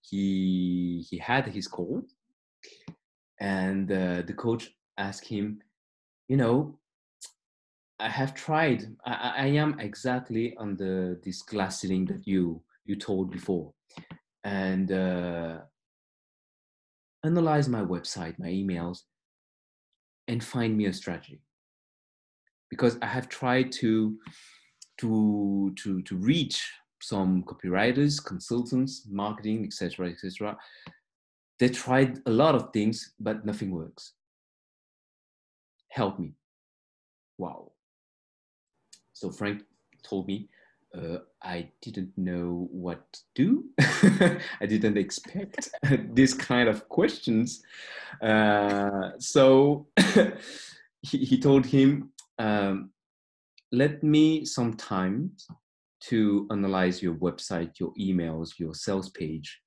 he 0.00 1.04
he 1.08 1.18
had 1.18 1.46
his 1.46 1.68
call 1.68 2.02
and 3.40 3.90
uh, 3.90 4.22
the 4.22 4.34
coach 4.34 4.70
asked 4.98 5.26
him 5.26 5.60
you 6.28 6.36
know 6.36 6.78
i 7.98 8.08
have 8.08 8.34
tried 8.34 8.94
i, 9.06 9.34
I 9.36 9.46
am 9.46 9.78
exactly 9.80 10.56
on 10.56 10.76
the 10.76 11.20
this 11.24 11.42
glass 11.42 11.80
ceiling 11.80 12.04
that 12.06 12.26
you 12.26 12.62
you 12.84 12.96
told 12.96 13.30
before 13.30 13.72
and 14.44 14.90
uh, 14.90 15.58
analyze 17.24 17.68
my 17.68 17.82
website, 17.82 18.38
my 18.38 18.48
emails, 18.48 19.00
and 20.28 20.42
find 20.42 20.76
me 20.76 20.86
a 20.86 20.92
strategy. 20.92 21.40
Because 22.70 22.98
I 23.02 23.06
have 23.06 23.28
tried 23.28 23.72
to 23.72 24.18
to 24.98 25.72
to 25.78 26.02
to 26.02 26.16
reach 26.16 26.70
some 27.02 27.42
copywriters, 27.42 28.24
consultants, 28.24 29.06
marketing, 29.10 29.64
etc., 29.64 30.10
etc. 30.10 30.56
They 31.58 31.68
tried 31.68 32.20
a 32.26 32.30
lot 32.30 32.54
of 32.54 32.72
things, 32.72 33.12
but 33.20 33.44
nothing 33.44 33.70
works. 33.70 34.14
Help 35.88 36.18
me. 36.18 36.32
Wow. 37.38 37.72
So 39.12 39.30
Frank 39.30 39.62
told 40.02 40.26
me 40.26 40.48
uh, 40.96 41.18
I 41.42 41.70
didn't 41.80 42.16
know 42.16 42.68
what 42.70 43.00
to 43.12 43.20
do. 43.34 43.64
I 44.60 44.66
didn't 44.66 44.98
expect 44.98 45.70
this 46.14 46.34
kind 46.34 46.68
of 46.68 46.88
questions. 46.88 47.62
Uh, 48.20 49.10
so 49.18 49.86
he, 51.02 51.18
he, 51.18 51.40
told 51.40 51.66
him, 51.66 52.10
um, 52.38 52.90
let 53.70 54.02
me 54.02 54.44
some 54.44 54.74
time 54.74 55.32
to 56.08 56.46
analyze 56.50 57.02
your 57.02 57.14
website, 57.14 57.78
your 57.78 57.92
emails, 57.98 58.58
your 58.58 58.74
sales 58.74 59.10
page, 59.10 59.60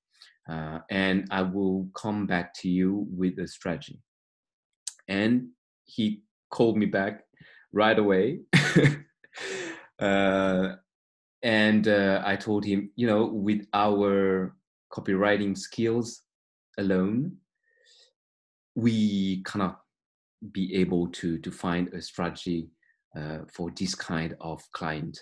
uh, 0.49 0.79
and 0.89 1.27
I 1.31 1.41
will 1.41 1.87
come 1.95 2.27
back 2.27 2.53
to 2.61 2.69
you 2.69 3.07
with 3.09 3.39
a 3.39 3.47
strategy. 3.47 4.01
And 5.07 5.49
he 5.85 6.23
called 6.51 6.77
me 6.77 6.85
back 6.85 7.23
right 7.71 7.97
away. 7.97 8.39
uh, 9.99 10.75
and 11.43 11.87
uh, 11.87 12.21
I 12.25 12.35
told 12.35 12.65
him, 12.65 12.91
you 12.95 13.07
know, 13.07 13.25
with 13.25 13.65
our 13.73 14.55
copywriting 14.91 15.57
skills 15.57 16.21
alone, 16.77 17.37
we 18.75 19.43
cannot 19.43 19.79
be 20.51 20.75
able 20.75 21.07
to 21.07 21.37
to 21.39 21.51
find 21.51 21.93
a 21.93 22.01
strategy 22.01 22.69
uh, 23.15 23.39
for 23.51 23.71
this 23.77 23.95
kind 23.95 24.35
of 24.41 24.61
client. 24.73 25.17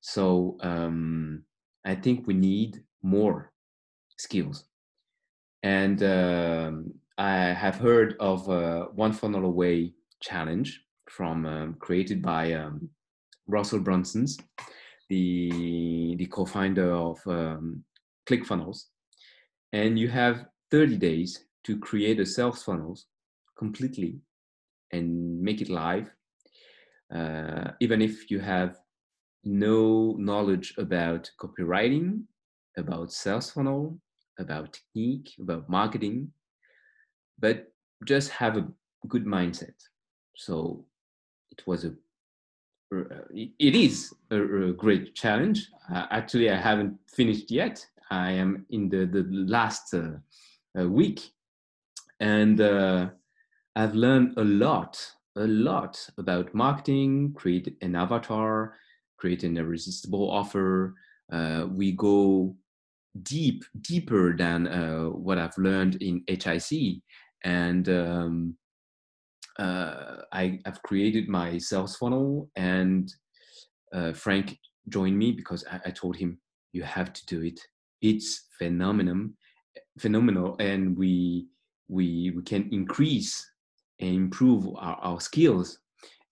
So 0.00 0.56
um, 0.60 1.42
I 1.84 1.94
think 1.94 2.26
we 2.26 2.34
need 2.34 2.82
more 3.02 3.52
skills. 4.16 4.64
And 5.62 6.02
um, 6.02 6.94
I 7.16 7.32
have 7.32 7.76
heard 7.76 8.14
of 8.20 8.48
uh, 8.48 8.86
One 8.94 9.12
Funnel 9.12 9.44
Away 9.44 9.94
challenge 10.20 10.84
from 11.08 11.46
um, 11.46 11.74
created 11.80 12.22
by 12.22 12.52
um, 12.52 12.88
Russell 13.46 13.80
Brunson's 13.80 14.38
the 15.08 16.14
the 16.18 16.26
co-founder 16.26 16.92
of 16.92 17.18
um, 17.26 17.82
ClickFunnels, 18.28 18.84
and 19.72 19.98
you 19.98 20.08
have 20.08 20.46
30 20.70 20.96
days 20.96 21.46
to 21.64 21.78
create 21.78 22.20
a 22.20 22.26
sales 22.26 22.62
funnels 22.62 23.06
completely 23.56 24.20
and 24.92 25.40
make 25.40 25.60
it 25.60 25.70
live. 25.70 26.10
Uh, 27.14 27.70
even 27.80 28.02
if 28.02 28.30
you 28.30 28.38
have 28.38 28.76
no 29.44 30.14
knowledge 30.18 30.74
about 30.78 31.30
copywriting, 31.40 32.22
about 32.76 33.12
sales 33.12 33.50
funnel, 33.50 33.98
about 34.38 34.72
technique, 34.72 35.30
about 35.40 35.68
marketing, 35.68 36.30
but 37.38 37.72
just 38.04 38.30
have 38.30 38.56
a 38.56 38.68
good 39.08 39.24
mindset. 39.24 39.74
So 40.36 40.84
it 41.50 41.66
was 41.66 41.84
a 41.84 41.92
uh, 42.94 43.02
it 43.34 43.74
is 43.74 44.14
a, 44.30 44.72
great 44.72 45.14
challenge. 45.14 45.68
Uh, 45.92 46.06
actually, 46.10 46.50
I 46.50 46.56
haven't 46.56 46.98
finished 47.06 47.50
yet. 47.50 47.84
I 48.10 48.32
am 48.32 48.64
in 48.70 48.88
the, 48.88 49.04
the 49.04 49.26
last 49.28 49.92
uh, 49.92 50.12
uh, 50.78 50.88
week, 50.88 51.20
and 52.20 52.58
uh, 52.62 53.10
I've 53.76 53.94
learned 53.94 54.38
a 54.38 54.44
lot, 54.44 54.98
a 55.36 55.46
lot 55.46 56.08
about 56.16 56.54
marketing, 56.54 57.34
create 57.36 57.76
an 57.82 57.94
avatar, 57.94 58.74
create 59.18 59.44
an 59.44 59.56
irresistible 59.56 60.30
offer. 60.30 60.94
Uh, 61.32 61.66
we 61.70 61.92
go 61.92 62.56
deep, 63.22 63.64
deeper 63.80 64.36
than 64.36 64.66
what 65.12 65.38
I've 65.38 65.58
learned 65.58 65.96
in 66.02 66.22
HIC, 66.28 67.02
and 67.44 67.88
um, 67.88 68.56
uh, 69.58 70.22
I, 70.32 70.60
have 70.64 70.82
created 70.82 71.28
my 71.28 71.58
sales 71.58 71.96
funnel 71.96 72.48
and 72.56 73.12
uh, 73.92 74.12
Frank 74.12 74.56
joined 74.88 75.18
me 75.18 75.32
because 75.32 75.64
I, 75.70 75.80
I, 75.86 75.90
told 75.90 76.16
him 76.16 76.38
you 76.72 76.82
have 76.82 77.12
to 77.12 77.26
do 77.26 77.42
it. 77.42 77.60
It's 78.00 78.46
phenomenal, 78.58 79.30
phenomenal, 79.98 80.56
and 80.60 80.96
we 80.96 81.46
we 81.88 82.32
we 82.36 82.42
can 82.42 82.68
increase 82.70 83.44
and 84.00 84.14
improve 84.14 84.66
our, 84.76 84.96
our 84.96 85.20
skills. 85.20 85.78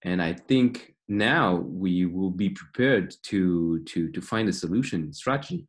And 0.02 0.22
I 0.22 0.34
think 0.34 0.94
now 1.08 1.56
we 1.56 2.06
will 2.06 2.30
be 2.30 2.50
prepared 2.50 3.14
to 3.24 3.80
to 3.84 4.10
to 4.10 4.20
find 4.20 4.48
a 4.48 4.52
solution 4.52 5.12
strategy. 5.12 5.66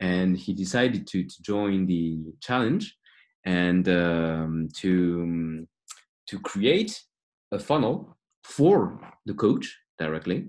And 0.00 0.36
he 0.36 0.54
decided 0.54 1.06
to 1.08 1.24
to 1.24 1.42
join 1.42 1.86
the 1.86 2.18
challenge 2.40 2.96
and 3.44 3.88
um, 3.88 4.68
to 4.78 5.66
to 6.26 6.38
create 6.40 7.02
a 7.52 7.58
funnel 7.58 8.16
for 8.44 9.00
the 9.26 9.34
coach 9.34 9.76
directly, 9.98 10.48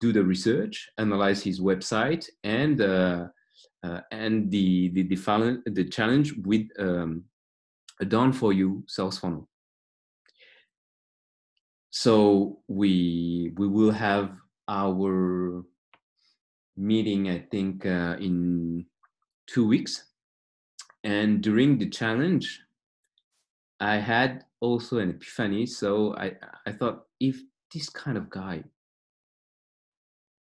do 0.00 0.12
the 0.12 0.22
research, 0.22 0.88
analyze 0.98 1.42
his 1.42 1.60
website, 1.60 2.28
and 2.44 2.80
uh, 2.80 3.26
uh, 3.82 4.00
and 4.10 4.50
the 4.50 4.88
the 4.90 5.02
the, 5.02 5.16
funnel, 5.16 5.58
the 5.66 5.84
challenge 5.84 6.34
with 6.44 6.68
um, 6.78 7.24
a 8.00 8.04
done 8.04 8.32
for 8.32 8.52
you 8.52 8.84
sales 8.86 9.18
funnel. 9.18 9.48
So 11.98 12.58
we 12.68 13.54
we 13.56 13.66
will 13.66 13.90
have 13.90 14.36
our 14.68 15.64
meeting, 16.76 17.30
I 17.30 17.38
think, 17.50 17.86
uh, 17.86 18.16
in 18.20 18.84
two 19.46 19.66
weeks, 19.66 20.04
and 21.04 21.42
during 21.42 21.78
the 21.78 21.88
challenge, 21.88 22.60
I 23.80 23.96
had 23.96 24.44
also 24.60 24.98
an 24.98 25.08
epiphany. 25.08 25.64
So 25.64 26.14
I, 26.16 26.32
I 26.66 26.72
thought 26.72 27.06
if 27.18 27.40
this 27.72 27.88
kind 27.88 28.18
of 28.18 28.28
guy 28.28 28.62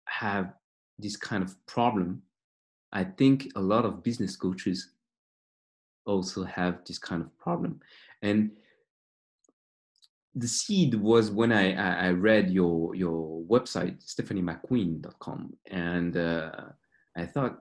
have 0.06 0.52
this 0.98 1.16
kind 1.16 1.44
of 1.44 1.64
problem, 1.68 2.24
I 2.92 3.04
think 3.04 3.52
a 3.56 3.62
lot 3.62 3.86
of 3.86 4.02
business 4.02 4.36
coaches 4.36 4.90
also 6.08 6.44
have 6.44 6.84
this 6.88 6.98
kind 6.98 7.22
of 7.22 7.38
problem. 7.38 7.82
And 8.24 8.50
the 10.36 10.48
seed 10.48 10.96
was 10.96 11.32
when 11.32 11.52
I, 11.52 12.08
I 12.08 12.12
read 12.12 12.52
your 12.52 12.94
your 12.96 13.42
website, 13.44 14.04
stephaniemcqueen.com, 14.06 15.54
and 15.72 16.18
uh, 16.18 16.52
I 17.16 17.26
thought, 17.26 17.60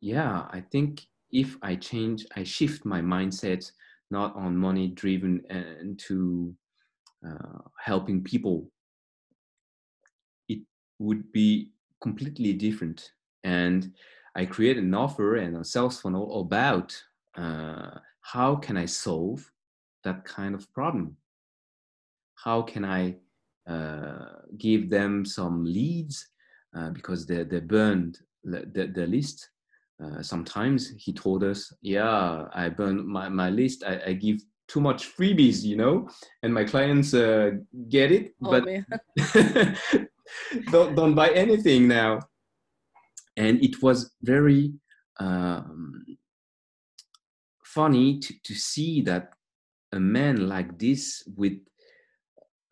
yeah, 0.00 0.46
I 0.50 0.60
think 0.60 1.06
if 1.30 1.56
I 1.62 1.76
change, 1.76 2.26
I 2.36 2.42
shift 2.42 2.84
my 2.84 3.00
mindset 3.00 3.70
not 4.10 4.34
on 4.34 4.56
money 4.56 4.88
driven 4.88 5.42
and 5.50 5.98
to 5.98 6.54
uh, 7.26 7.58
helping 7.78 8.24
people 8.24 8.70
it 10.48 10.60
would 10.98 11.30
be 11.32 11.70
completely 12.00 12.52
different. 12.52 13.12
And 13.44 13.92
i 14.38 14.44
create 14.44 14.78
an 14.78 14.94
offer 14.94 15.36
and 15.36 15.56
a 15.56 15.64
sales 15.64 16.00
funnel 16.00 16.40
about 16.40 16.96
uh, 17.36 17.90
how 18.20 18.56
can 18.56 18.76
i 18.76 18.86
solve 18.86 19.50
that 20.04 20.24
kind 20.24 20.54
of 20.54 20.72
problem 20.72 21.16
how 22.44 22.62
can 22.62 22.84
i 22.84 23.14
uh, 23.68 24.28
give 24.56 24.88
them 24.88 25.24
some 25.24 25.64
leads 25.64 26.28
uh, 26.76 26.90
because 26.90 27.26
they, 27.26 27.44
they 27.44 27.60
burned 27.60 28.18
the, 28.44 28.90
the 28.94 29.06
list 29.06 29.50
uh, 30.02 30.22
sometimes 30.22 30.92
he 30.96 31.12
told 31.12 31.42
us, 31.42 31.72
yeah, 31.82 32.44
I 32.52 32.68
burn 32.68 33.06
my, 33.06 33.28
my 33.28 33.50
list. 33.50 33.82
I, 33.84 34.00
I 34.06 34.12
give 34.12 34.40
too 34.68 34.80
much 34.80 35.16
freebies, 35.16 35.62
you 35.62 35.76
know, 35.76 36.08
and 36.42 36.54
my 36.54 36.64
clients 36.64 37.14
uh, 37.14 37.50
get 37.88 38.12
it, 38.12 38.34
oh, 38.44 38.50
but 38.50 38.64
don't, 40.70 40.94
don't 40.94 41.14
buy 41.14 41.30
anything 41.30 41.88
now. 41.88 42.20
And 43.36 43.62
it 43.62 43.82
was 43.82 44.12
very 44.22 44.72
um, 45.18 46.04
funny 47.64 48.20
to, 48.20 48.34
to 48.44 48.54
see 48.54 49.00
that 49.02 49.32
a 49.92 49.98
man 49.98 50.48
like 50.48 50.78
this 50.78 51.24
with 51.34 51.58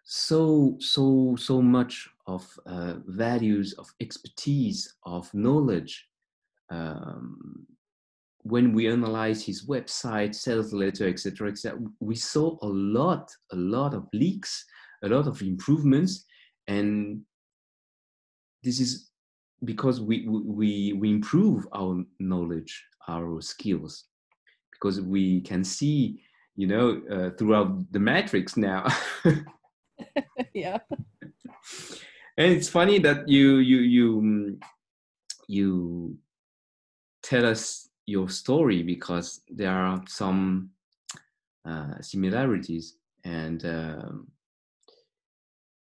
so 0.08 0.76
so 0.78 1.34
so 1.36 1.60
much 1.60 2.08
of 2.28 2.46
uh, 2.64 2.94
values 3.06 3.72
of 3.74 3.92
expertise 4.00 4.94
of 5.04 5.32
knowledge 5.34 6.06
um, 6.70 7.66
when 8.42 8.72
we 8.72 8.86
analyze 8.86 9.44
his 9.44 9.66
website, 9.66 10.32
sales 10.32 10.72
letter, 10.72 11.08
etc., 11.08 11.48
etc., 11.50 11.80
we 11.98 12.14
saw 12.14 12.56
a 12.62 12.66
lot, 12.66 13.28
a 13.50 13.56
lot 13.56 13.92
of 13.92 14.06
leaks, 14.12 14.64
a 15.02 15.08
lot 15.08 15.26
of 15.26 15.42
improvements, 15.42 16.24
and 16.68 17.22
this 18.62 18.78
is 18.78 19.10
because 19.64 20.00
we 20.00 20.28
we 20.28 20.92
we 20.92 21.10
improve 21.10 21.66
our 21.74 22.04
knowledge, 22.20 22.84
our 23.08 23.40
skills 23.40 24.04
because 24.70 25.00
we 25.00 25.40
can 25.40 25.64
see 25.64 26.20
you 26.54 26.66
know 26.66 27.02
uh, 27.10 27.30
throughout 27.36 27.90
the 27.92 27.98
matrix 27.98 28.56
now 28.56 28.86
yeah. 30.54 30.78
And 32.38 32.52
it's 32.52 32.68
funny 32.68 32.98
that 33.00 33.28
you 33.28 33.56
you 33.56 33.78
you 33.78 34.20
mm, 34.20 34.62
you 35.48 36.18
tell 37.22 37.46
us 37.46 37.88
your 38.06 38.28
story 38.28 38.82
because 38.82 39.40
there 39.48 39.72
are 39.72 40.02
some 40.06 40.70
uh, 41.64 42.00
similarities 42.00 42.96
and 43.24 43.64
um, 43.64 44.28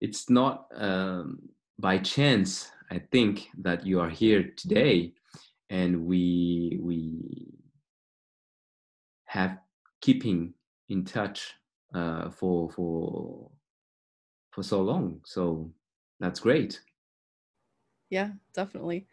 it's 0.01 0.29
not 0.29 0.67
um, 0.75 1.39
by 1.79 1.97
chance 1.99 2.71
i 2.91 2.99
think 3.11 3.49
that 3.57 3.87
you 3.87 3.99
are 3.99 4.11
here 4.11 4.53
today 4.57 5.13
and 5.71 6.05
we 6.05 6.79
we 6.83 7.49
have 9.25 9.57
keeping 10.03 10.53
in 10.91 11.05
touch 11.05 11.55
uh, 11.95 12.29
for 12.31 12.71
for 12.71 13.51
for 14.53 14.63
so 14.63 14.81
long 14.83 15.21
so 15.25 15.71
that's 16.21 16.39
great. 16.41 16.81
Yeah 18.11 18.31
definitely. 18.55 19.07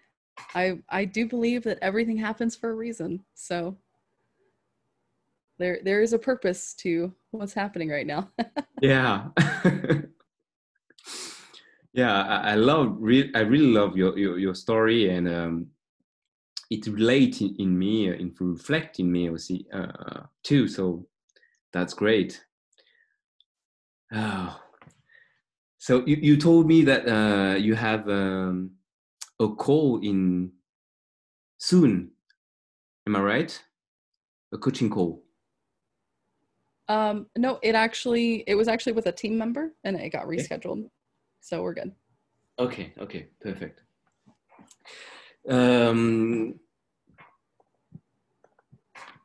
I 0.54 0.80
i 0.90 1.06
do 1.06 1.26
believe 1.28 1.64
that 1.64 1.80
everything 1.82 2.18
happens 2.18 2.56
for 2.56 2.70
a 2.72 2.76
reason 2.76 3.24
so 3.34 3.76
there 5.58 5.80
there 5.84 6.02
is 6.02 6.14
a 6.14 6.20
purpose 6.20 6.74
to 6.76 7.14
what's 7.32 7.54
happening 7.54 7.90
right 7.90 8.08
now. 8.08 8.30
Yeah. 8.82 9.30
Yeah 11.94 12.14
I, 12.24 12.52
I 12.52 12.56
love 12.56 12.96
re- 13.00 13.32
i 13.36 13.40
really 13.40 13.74
love 13.74 13.98
your 13.98 14.18
your, 14.18 14.38
your 14.38 14.56
story 14.56 15.10
and 15.10 15.28
um 15.28 15.68
it 16.70 16.86
relates 16.88 17.42
in, 17.42 17.56
in 17.58 17.78
me 17.78 18.08
in 18.08 18.32
reflect 18.40 19.00
in 19.00 19.12
me 19.12 19.28
also, 19.30 19.56
uh, 19.74 20.22
too 20.44 20.68
so 20.68 21.08
that's 21.74 21.94
great. 21.94 22.46
Oh. 24.14 24.69
So 25.80 26.04
you, 26.06 26.18
you 26.22 26.38
told 26.38 26.68
me 26.68 26.84
that 26.84 27.08
uh, 27.08 27.56
you 27.56 27.74
have 27.74 28.08
um, 28.10 28.72
a 29.40 29.48
call 29.48 30.00
in 30.04 30.52
soon. 31.58 32.12
Am 33.08 33.16
i 33.16 33.20
right? 33.20 33.64
A 34.54 34.58
coaching 34.58 34.90
call. 34.90 35.24
Um 36.90 37.28
no 37.38 37.60
it 37.62 37.76
actually 37.76 38.44
it 38.48 38.56
was 38.56 38.68
actually 38.68 38.94
with 38.94 39.06
a 39.06 39.12
team 39.12 39.38
member 39.38 39.74
and 39.84 39.96
it 39.96 40.10
got 40.10 40.26
rescheduled. 40.26 40.90
So 41.40 41.62
we're 41.62 41.76
good. 41.76 41.94
Okay 42.58 42.94
okay 43.00 43.28
perfect. 43.40 43.84
Um, 45.48 46.60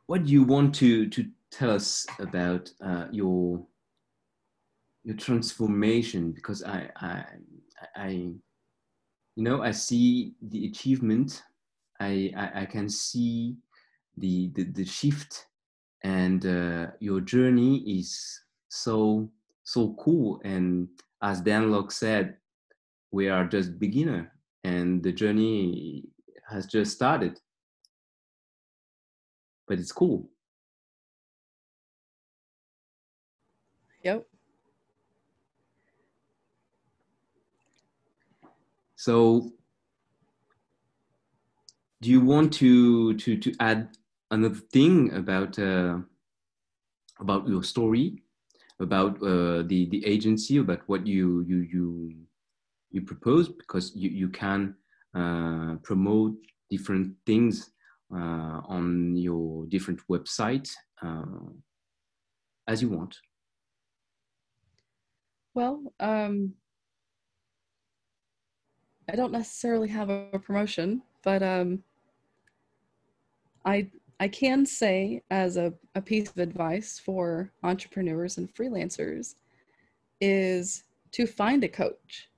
what 0.07 0.25
do 0.25 0.31
you 0.31 0.45
want 0.45 0.75
to 0.77 1.09
to 1.09 1.27
tell 1.51 1.71
us 1.71 2.07
about 2.19 2.71
uh, 2.81 3.07
your 3.11 3.67
your 5.05 5.17
transformation? 5.17 6.33
Because 6.33 6.63
I 6.63 6.91
I 6.97 7.25
I 7.97 8.09
you 8.09 9.43
know 9.43 9.63
I 9.63 9.71
see 9.71 10.35
the 10.43 10.67
achievement. 10.67 11.43
I 12.01 12.33
I, 12.37 12.63
I 12.63 12.65
can 12.67 12.89
see 12.89 13.57
the, 14.17 14.51
the 14.55 14.65
the 14.65 14.85
shift, 14.85 15.47
and 16.03 16.45
uh, 16.47 16.87
your 17.01 17.21
journey 17.21 17.79
is 17.99 18.41
so 18.69 19.31
so 19.65 19.95
cool. 19.99 20.41
And 20.45 20.89
as 21.23 21.41
Dan 21.41 21.71
Lok 21.71 21.93
said, 21.93 22.37
we 23.15 23.29
are 23.29 23.47
just 23.47 23.79
beginner 23.79 24.33
and 24.65 25.01
the 25.01 25.13
journey 25.13 26.03
has 26.51 26.67
just 26.67 26.91
started 26.91 27.39
but 29.69 29.79
it's 29.79 29.93
cool 29.93 30.29
yep 34.03 34.27
so 39.05 39.53
do 42.01 42.09
you 42.09 42.23
want 42.23 42.53
to 42.55 43.13
to 43.23 43.37
to 43.37 43.53
add 43.61 43.89
another 44.31 44.61
thing 44.73 45.13
about 45.13 45.59
uh, 45.59 45.99
about 47.21 47.47
your 47.47 47.63
story 47.63 48.23
about 48.81 49.23
uh, 49.23 49.63
the 49.71 49.87
the 49.91 50.01
agency 50.07 50.57
about 50.57 50.81
what 50.87 51.07
you 51.07 51.45
you 51.47 51.59
you 51.73 51.87
you 52.91 53.03
propose? 53.03 53.49
Because 53.49 53.93
you, 53.95 54.09
you 54.09 54.29
can 54.31 54.75
uh, 55.15 55.75
promote 55.83 56.35
different 56.71 57.15
things 57.27 57.73
uh, 58.11 58.61
on 58.77 59.17
your 59.17 59.67
different 59.67 60.01
website 60.09 60.71
uh, 61.03 61.53
as 62.67 62.81
you 62.81 62.89
want. 62.89 63.19
Well 65.53 65.93
um, 66.01 66.55
i 69.11 69.17
don't 69.17 69.33
necessarily 69.33 69.89
have 69.89 70.11
a 70.11 70.39
promotion 70.39 71.03
but 71.23 71.43
um, 71.43 71.83
i 73.65 73.89
i 74.21 74.29
can 74.29 74.65
say 74.65 75.23
as 75.31 75.57
a, 75.57 75.73
a 75.95 76.01
piece 76.01 76.31
of 76.31 76.39
advice 76.39 76.99
for 76.99 77.51
entrepreneurs 77.63 78.39
and 78.39 78.53
freelancers 78.55 79.35
is 80.21 80.85
to 81.15 81.27
find 81.27 81.63
a 81.63 81.69
coach. 81.69 82.29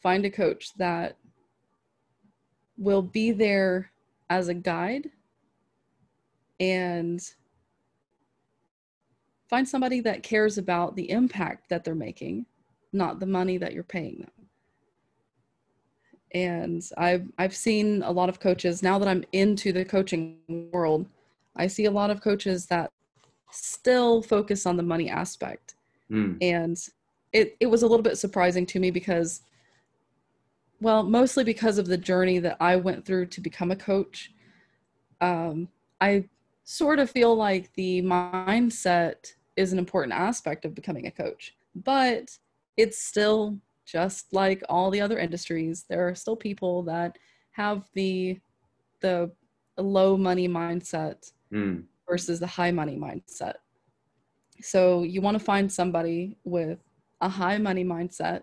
Find 0.00 0.24
a 0.24 0.30
coach 0.30 0.74
that 0.76 1.16
will 2.76 3.02
be 3.02 3.32
there 3.32 3.90
as 4.30 4.48
a 4.48 4.54
guide 4.54 5.10
and 6.60 7.20
find 9.48 9.68
somebody 9.68 10.00
that 10.00 10.22
cares 10.22 10.56
about 10.56 10.94
the 10.94 11.10
impact 11.10 11.68
that 11.68 11.84
they're 11.84 11.94
making 11.94 12.46
not 12.92 13.20
the 13.20 13.26
money 13.26 13.58
that 13.58 13.72
you're 13.72 13.82
paying 13.82 14.18
them 14.18 14.41
and 16.34 16.90
i've 16.98 17.26
i've 17.38 17.54
seen 17.54 18.02
a 18.02 18.10
lot 18.10 18.28
of 18.28 18.40
coaches 18.40 18.82
now 18.82 18.98
that 18.98 19.08
i'm 19.08 19.24
into 19.32 19.72
the 19.72 19.84
coaching 19.84 20.38
world 20.72 21.06
i 21.56 21.66
see 21.66 21.84
a 21.84 21.90
lot 21.90 22.10
of 22.10 22.20
coaches 22.20 22.66
that 22.66 22.90
still 23.50 24.22
focus 24.22 24.64
on 24.64 24.76
the 24.76 24.82
money 24.82 25.10
aspect 25.10 25.74
mm. 26.10 26.36
and 26.40 26.88
it, 27.32 27.56
it 27.60 27.66
was 27.66 27.82
a 27.82 27.86
little 27.86 28.02
bit 28.02 28.18
surprising 28.18 28.66
to 28.66 28.78
me 28.78 28.90
because 28.90 29.42
well, 30.82 31.04
mostly 31.04 31.44
because 31.44 31.78
of 31.78 31.86
the 31.86 31.96
journey 31.96 32.40
that 32.40 32.56
I 32.58 32.74
went 32.74 33.06
through 33.06 33.26
to 33.26 33.40
become 33.40 33.70
a 33.70 33.76
coach. 33.76 34.32
Um, 35.20 35.68
I 36.00 36.24
sort 36.64 36.98
of 36.98 37.08
feel 37.08 37.36
like 37.36 37.72
the 37.74 38.02
mindset 38.02 39.32
is 39.54 39.72
an 39.72 39.78
important 39.78 40.12
aspect 40.12 40.64
of 40.64 40.74
becoming 40.74 41.06
a 41.06 41.12
coach, 41.12 41.54
but 41.76 42.36
it's 42.76 43.00
still 43.00 43.58
just 43.86 44.32
like 44.32 44.62
all 44.68 44.90
the 44.90 45.00
other 45.00 45.18
industries. 45.18 45.84
There 45.88 46.06
are 46.06 46.14
still 46.14 46.36
people 46.36 46.82
that 46.84 47.18
have 47.52 47.88
the 47.94 48.38
the 49.00 49.30
low 49.76 50.16
money 50.16 50.48
mindset 50.48 51.32
mm. 51.52 51.82
versus 52.08 52.38
the 52.40 52.46
high 52.46 52.70
money 52.70 52.96
mindset. 52.96 53.54
So 54.60 55.02
you 55.02 55.20
want 55.20 55.38
to 55.38 55.44
find 55.44 55.70
somebody 55.70 56.36
with 56.44 56.78
a 57.20 57.28
high 57.28 57.58
money 57.58 57.84
mindset 57.84 58.42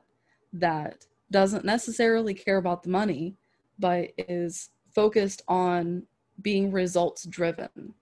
that 0.53 1.05
doesn't 1.31 1.63
necessarily 1.63 2.33
care 2.33 2.57
about 2.57 2.83
the 2.83 2.89
money, 2.89 3.35
but 3.77 4.11
is 4.17 4.69
focused 4.93 5.43
on 5.47 6.03
being 6.41 6.71
results 6.71 7.23
driven 7.25 7.93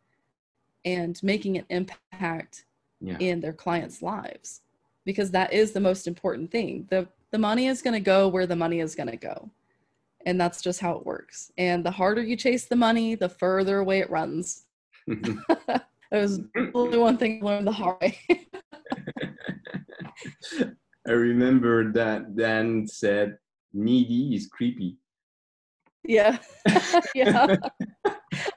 and 0.86 1.22
making 1.22 1.58
an 1.58 1.66
impact 1.70 2.66
yeah. 3.02 3.18
in 3.20 3.40
their 3.42 3.54
clients' 3.54 4.02
lives 4.02 4.62
because 5.06 5.32
that 5.32 5.54
is 5.54 5.72
the 5.72 5.80
most 5.80 6.08
important 6.08 6.52
thing. 6.52 6.86
The 6.90 7.08
the 7.32 7.38
money 7.38 7.68
is 7.68 7.82
going 7.82 7.94
to 7.94 8.00
go 8.00 8.28
where 8.28 8.46
the 8.46 8.56
money 8.56 8.80
is 8.80 8.96
going 8.96 9.10
to 9.10 9.18
go. 9.18 9.50
And 10.26 10.40
that's 10.40 10.62
just 10.62 10.80
how 10.80 10.94
it 10.94 11.06
works. 11.06 11.52
And 11.58 11.86
the 11.86 11.92
harder 11.92 12.22
you 12.22 12.36
chase 12.36 12.66
the 12.66 12.76
money, 12.76 13.16
the 13.16 13.30
further 13.30 13.80
away 13.80 14.00
it 14.00 14.10
runs. 14.10 14.66
that 15.08 15.86
was 16.12 16.40
the 16.40 16.72
only 16.74 16.98
one 16.98 17.18
thing 17.18 17.40
I 17.42 17.46
learned 17.46 17.68
the 17.68 17.72
hard 17.72 17.98
way. 18.02 18.20
I 21.08 21.12
remember 21.12 21.92
that 21.94 22.36
Dan 22.36 22.86
said, 22.88 23.38
needy 23.74 24.36
is 24.36 24.48
creepy. 24.48 24.98
Yeah. 26.04 26.38
yeah. 27.16 27.56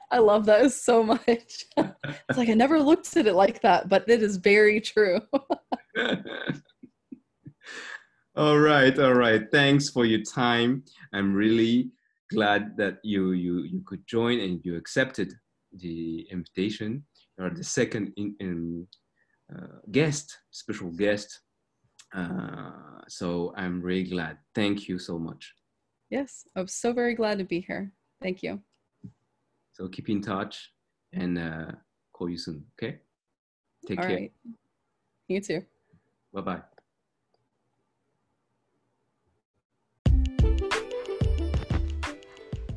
I 0.09 0.19
love 0.19 0.45
that 0.45 0.71
so 0.71 1.03
much. 1.03 1.21
it's 1.27 2.37
like 2.37 2.49
I 2.49 2.53
never 2.53 2.79
looked 2.81 3.15
at 3.15 3.27
it 3.27 3.33
like 3.33 3.61
that, 3.61 3.87
but 3.87 4.09
it 4.09 4.21
is 4.21 4.37
very 4.37 4.81
true. 4.81 5.21
All 8.35 8.59
right, 8.59 8.97
all 8.99 9.13
right. 9.13 9.43
Thanks 9.51 9.89
for 9.89 10.05
your 10.05 10.23
time. 10.23 10.83
I'm 11.13 11.33
really 11.33 11.91
glad 12.29 12.77
that 12.77 12.99
you 13.03 13.31
you 13.31 13.63
you 13.63 13.81
could 13.85 14.05
join 14.07 14.39
and 14.39 14.61
you 14.63 14.75
accepted 14.75 15.33
the 15.73 16.27
invitation. 16.31 17.05
You 17.37 17.45
are 17.45 17.49
the 17.49 17.63
second 17.63 18.13
in, 18.17 18.35
in 18.39 18.87
uh, 19.53 19.79
guest, 19.91 20.37
special 20.51 20.91
guest 20.91 21.41
uh, 22.13 22.71
so 23.07 23.53
I'm 23.55 23.81
really 23.81 24.03
glad. 24.03 24.37
Thank 24.53 24.87
you 24.87 24.99
so 24.99 25.17
much. 25.17 25.53
Yes, 26.09 26.45
I'm 26.55 26.67
so 26.67 26.91
very 26.93 27.15
glad 27.15 27.37
to 27.37 27.45
be 27.45 27.61
here. 27.61 27.93
Thank 28.21 28.43
you. 28.43 28.61
So 29.71 29.87
keep 29.87 30.09
in 30.09 30.21
touch 30.21 30.71
and 31.13 31.37
uh, 31.37 31.71
call 32.13 32.29
you 32.29 32.37
soon. 32.37 32.65
Okay. 32.77 32.99
Take 33.87 33.99
All 33.99 34.05
care. 34.05 34.15
right. 34.15 34.31
You 35.27 35.41
too. 35.41 35.63
Bye 36.33 36.41
bye. 36.41 36.61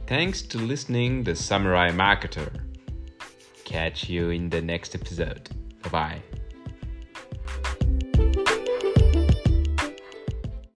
Thanks 0.07 0.42
to 0.42 0.59
listening 0.59 1.24
the 1.24 1.34
Samurai 1.34 1.90
Marketer. 1.90 2.50
Catch 3.64 4.09
you 4.11 4.30
in 4.30 4.50
the 4.50 4.61
next 4.61 4.94
episode. 4.94 5.48
Bye 5.82 5.88
bye. 5.88 6.22